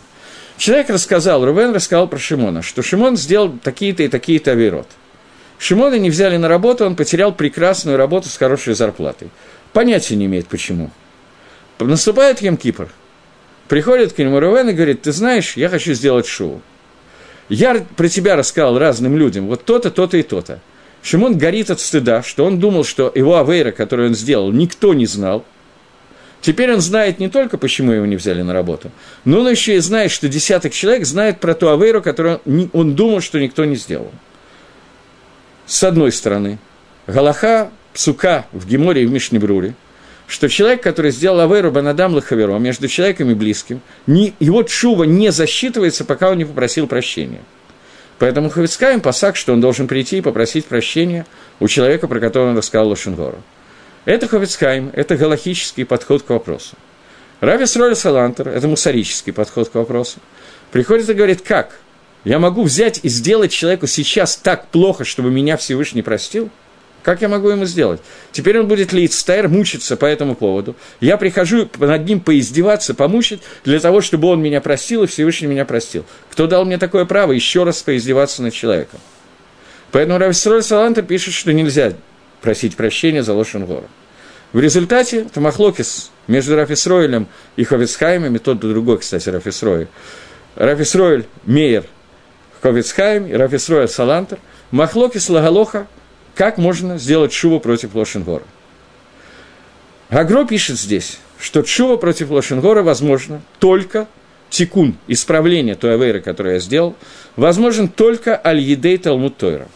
[0.58, 4.88] Человек рассказал, Рувен рассказал про Шимона, что Шимон сделал такие-то и такие-то авирот–
[5.58, 9.28] Шимона не взяли на работу, он потерял прекрасную работу с хорошей зарплатой.
[9.72, 10.90] Понятия не имеет, почему.
[11.80, 12.88] Наступает Емкипр.
[13.66, 16.62] Приходит к нему Рувен и говорит, ты знаешь, я хочу сделать шоу.
[17.48, 20.60] Я про тебя рассказал разным людям, вот то-то, то-то и то-то.
[21.02, 25.06] Шимон горит от стыда, что он думал, что его авейра, который он сделал, никто не
[25.06, 25.44] знал.
[26.40, 28.90] Теперь он знает не только, почему его не взяли на работу,
[29.24, 32.94] но он еще и знает, что десяток человек знает про ту авейру, которую он, он
[32.94, 34.12] думал, что никто не сделал
[35.68, 36.58] с одной стороны,
[37.06, 39.74] Галаха, Псука в Геморе и в Мишнебруре,
[40.26, 45.30] что человек, который сделал Аверу Банадам Лахаверо между человеком и близким, не, его чува не
[45.30, 47.42] засчитывается, пока он не попросил прощения.
[48.18, 51.24] Поэтому Хавицкаем посак, что он должен прийти и попросить прощения
[51.60, 53.42] у человека, про которого он рассказал Лошенгору.
[54.04, 56.76] Это Хавицкаем, это галахический подход к вопросу.
[57.40, 60.18] Равис Роля Салантер– это мусорический подход к вопросу.
[60.72, 61.78] Приходит и говорит, как?
[62.24, 66.50] Я могу взять и сделать человеку сейчас так плохо, чтобы меня Всевышний простил?
[67.08, 68.02] Как я могу ему сделать?
[68.32, 70.76] Теперь он будет лейцтайр мучиться по этому поводу.
[71.00, 75.64] Я прихожу над ним поиздеваться, помучить, для того, чтобы он меня простил, и Всевышний меня
[75.64, 76.04] простил.
[76.30, 79.00] Кто дал мне такое право еще раз поиздеваться над человеком?
[79.90, 81.94] Поэтому Рависроль Саланта пишет, что нельзя
[82.42, 83.88] просить прощения за Лошенгора.
[84.52, 89.88] В результате Тамахлокис между Рафисроилем и Ховицхаймом, и тот и другой, кстати, Рафисроиль,
[90.56, 91.84] Рафисроиль Мейер–
[92.60, 94.38] Ковицхайм и Рафисроя Салантер,
[94.70, 95.86] Махлоки Слагалоха,
[96.38, 98.44] как можно сделать шуву против Лошенгора.
[100.08, 104.06] Агро пишет здесь, что шува против Лошенгора возможно только
[104.48, 106.94] тикун, исправление той аверы, которую я сделал,
[107.34, 109.66] возможен только аль-едей Талмуд Тойра.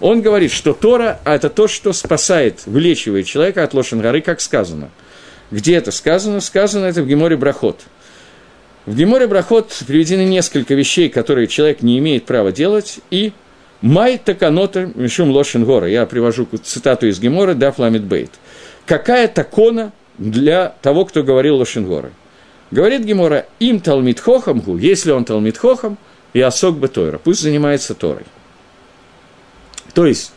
[0.00, 4.90] Он говорит, что Тора– это то, что спасает, вылечивает человека от Лошенгоры, как сказано.
[5.52, 6.40] Где это сказано?
[6.40, 7.82] Сказано это в Геморе Брахот–
[8.88, 13.34] в Геморе Брахот приведены несколько вещей, которые человек не имеет права делать, и
[13.80, 15.86] «Май таканота мишум лошен гора».
[15.86, 18.30] Я привожу цитату из Гемора «Да фламит бейт».
[18.86, 22.10] Какая такона для того, кто говорил лошен гора?
[22.70, 25.96] Говорит Гемора, им талмит хохамгу, если он талмит хохам,
[26.32, 28.24] и осок бы тойра, пусть занимается Торой.
[29.94, 30.32] То есть,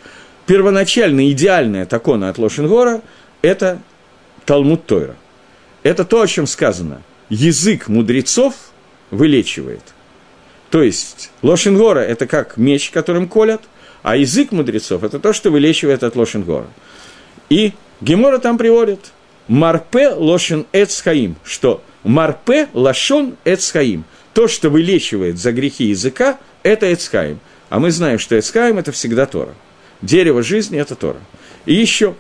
[0.46, 3.02] первоначально идеальная такона от Лошенгора–
[3.42, 3.80] это
[4.46, 5.16] Талмуд Тойра.
[5.84, 8.54] Это то, о чем сказано– язык мудрецов
[9.10, 9.82] вылечивает.
[10.72, 13.61] То есть лошенгора– это как меч, которым колят,
[14.03, 16.67] а язык мудрецов– это то, что вылечивает от лошенгора.
[17.49, 19.11] И Гемора там приводит
[19.49, 27.41] «Марпе лошен эцхаим», что «Марпе лашон эцхаим», то, что вылечивает за грехи языка, это эцхаим.
[27.69, 29.53] А мы знаем, что эцхаим– это всегда Тора.
[30.01, 31.19] Дерево жизни– это Тора.
[31.65, 32.15] И еще,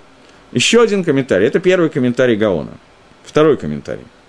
[0.51, 1.47] еще один комментарий.
[1.47, 2.71] Это первый комментарий Гаона.
[3.23, 4.03] Второй комментарий–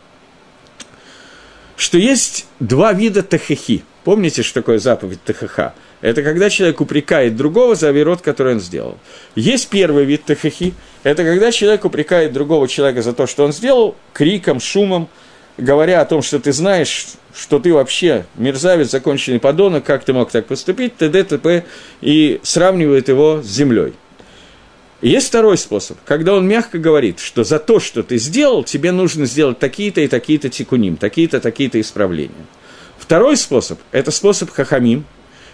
[1.82, 3.82] что есть два вида тахихи.
[4.04, 5.74] Помните, что такое заповедь тахаха?
[6.00, 8.98] Это когда человек упрекает другого за авирот, который он сделал.
[9.34, 10.74] Есть первый вид тахахи.
[11.02, 15.08] Это когда человек упрекает другого человека за то, что он сделал, криком, шумом,
[15.58, 20.30] говоря о том, что ты знаешь, что ты вообще мерзавец, законченный подонок, как ты мог
[20.30, 21.24] так поступить, т.д.
[21.24, 21.64] т.п.
[22.00, 23.94] и сравнивает его с землей.
[25.08, 29.26] Есть второй способ, когда он мягко говорит, что за то, что ты сделал, тебе нужно
[29.26, 32.46] сделать такие-то и такие-то тикуним, такие-то, такие-то исправления.
[32.98, 35.04] Второй способ– это способ хахамим,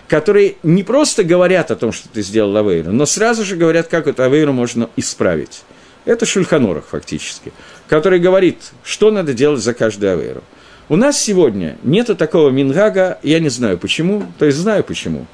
[0.07, 4.07] которые не просто говорят о том, что ты сделал Авейру, но сразу же говорят, как
[4.07, 5.63] эту Авейру можно исправить.
[6.05, 7.53] Это Шульханорах фактически,
[7.89, 10.43] который говорит, что надо делать за каждую Авейру.
[10.89, 15.27] У нас сегодня нету такого Мингага, я не знаю почему, то есть знаю почему.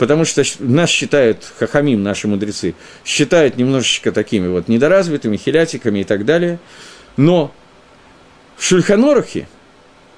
[0.00, 2.74] Потому что нас считают, хахамим, наши мудрецы,
[3.04, 6.58] считают немножечко такими вот недоразвитыми, хилятиками и так далее.
[7.18, 7.52] Но
[8.56, 9.46] в Шульханорахе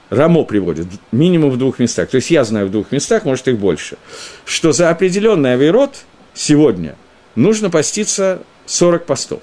[0.08, 2.10] Рамо приводит, минимум в двух местах.
[2.10, 3.96] То есть я знаю в двух местах, может их больше.
[4.44, 6.94] Что за определенный авейрот сегодня
[7.34, 9.42] нужно поститься 40 постов.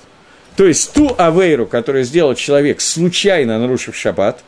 [0.56, 4.42] То есть ту авейру, которую сделал человек, случайно нарушив шаббат,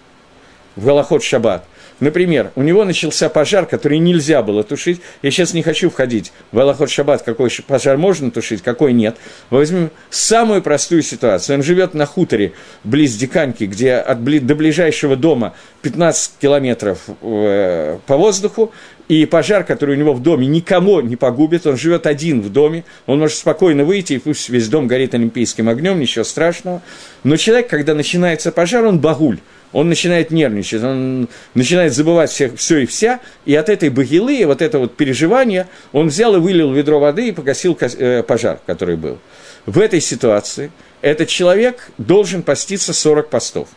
[0.77, 1.65] в Галахот шаббат,
[2.01, 5.01] Например, у него начался пожар, который нельзя было тушить.
[5.21, 9.17] Я сейчас не хочу входить в Аллахот Шаббат, какой пожар можно тушить, какой нет.
[9.51, 11.57] Возьмем самую простую ситуацию.
[11.57, 18.17] Он живет на хуторе близ Диканьки, где от, до ближайшего дома 15 километров э, по
[18.17, 18.73] воздуху,
[19.07, 22.83] и пожар, который у него в доме, никому не погубит, он живет один в доме,
[23.05, 26.81] он может спокойно выйти, и пусть весь дом горит олимпийским огнем, ничего страшного.
[27.23, 29.37] Но человек, когда начинается пожар, он багуль,
[29.73, 34.61] он начинает нервничать, он начинает забывать всех, все и вся, и от этой багилы, вот
[34.61, 39.17] этого вот переживания, он взял и вылил ведро воды и погасил э, пожар, который был.
[39.65, 43.69] В этой ситуации этот человек должен поститься 40 постов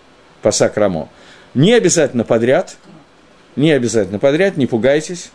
[0.43, 1.09] по сакрамо.
[1.55, 2.77] Не обязательно подряд,
[3.57, 5.31] не обязательно подряд, не пугайтесь.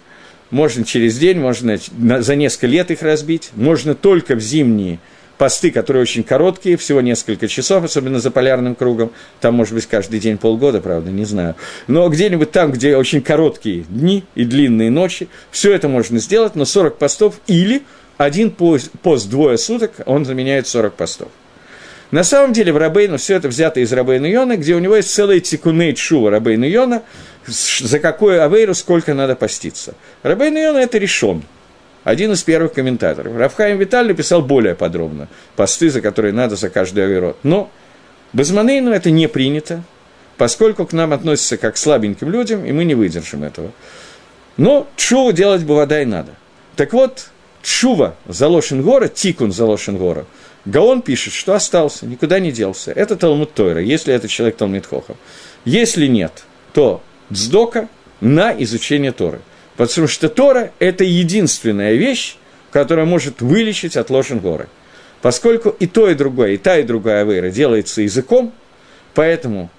[0.52, 5.00] Можно через день, можно за несколько лет их разбить, можно только в зимние
[5.40, 9.12] посты, которые очень короткие, всего несколько часов, особенно за полярным кругом.
[9.40, 11.56] Там, может быть, каждый день полгода, правда, не знаю.
[11.88, 16.66] Но где-нибудь там, где очень короткие дни и длинные ночи, все это можно сделать, но
[16.66, 17.84] 40 постов или
[18.18, 21.30] один пост, пост двое суток, он заменяет 40 постов.
[22.12, 25.14] На самом деле в Рабейну все это взято из Рабейна Йона, где у него есть
[25.14, 27.04] целый тикуней шува Рабейна Йона,
[27.46, 29.94] за какую авейру сколько надо поститься.
[30.22, 31.44] Рабейн Йона это решен–
[32.10, 33.36] один из первых комментаторов.
[33.38, 37.38] Равхаим Виталь написал более подробно посты, за которые надо за каждый авирот.
[37.44, 37.70] Но
[38.34, 39.84] Безманейну это не принято,
[40.38, 43.72] поскольку к нам относятся как к слабеньким людям, и мы не выдержим этого.
[44.58, 46.32] Но чуву делать бы вода надо.
[46.76, 47.28] Так вот,
[47.62, 50.26] чува Залошин гора, тикун Залошин гора,
[50.66, 52.92] Гаон пишет, что остался, никуда не делся.
[52.92, 55.16] Это Талмуд Тойра, если это человек Талмит Хохов.
[55.64, 56.44] Если нет,
[56.74, 57.88] то дздока
[58.20, 59.42] на изучение Торы.
[59.80, 62.36] Потому что Тора– это единственная вещь,
[62.70, 64.68] которая может вылечить от ложен горы.
[65.22, 68.52] Поскольку и то, и другое, и та, и другая вера делается языком,
[69.14, 69.70] поэтому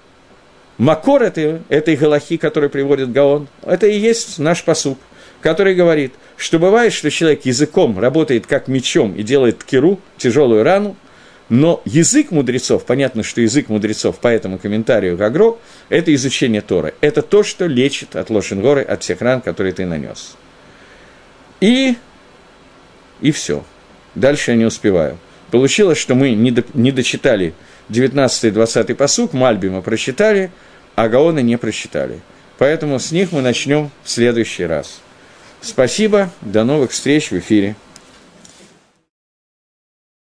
[0.79, 4.97] Макор этой, этой галахи, который приводит Гаон, это и есть наш посук,
[5.39, 10.95] который говорит, что бывает, что человек языком работает как мечом и делает киру, тяжелую рану–
[11.51, 15.57] но язык мудрецов, понятно, что язык мудрецов по этому комментарию Гагро,
[15.89, 16.93] это изучение Торы.
[17.01, 20.37] Это то, что лечит от Лошенгоры, от всех ран, которые ты нанес.
[21.59, 21.95] И,
[23.19, 23.65] и все.
[24.15, 25.17] Дальше я не успеваю.
[25.51, 27.53] Получилось, что мы не, до, не дочитали
[27.89, 30.51] 19 и 20 посук, Мальбима прочитали,
[30.95, 32.21] а Гаона не прочитали.
[32.59, 35.01] Поэтому с них мы начнем в следующий раз.
[35.59, 37.75] Спасибо, до новых встреч в эфире.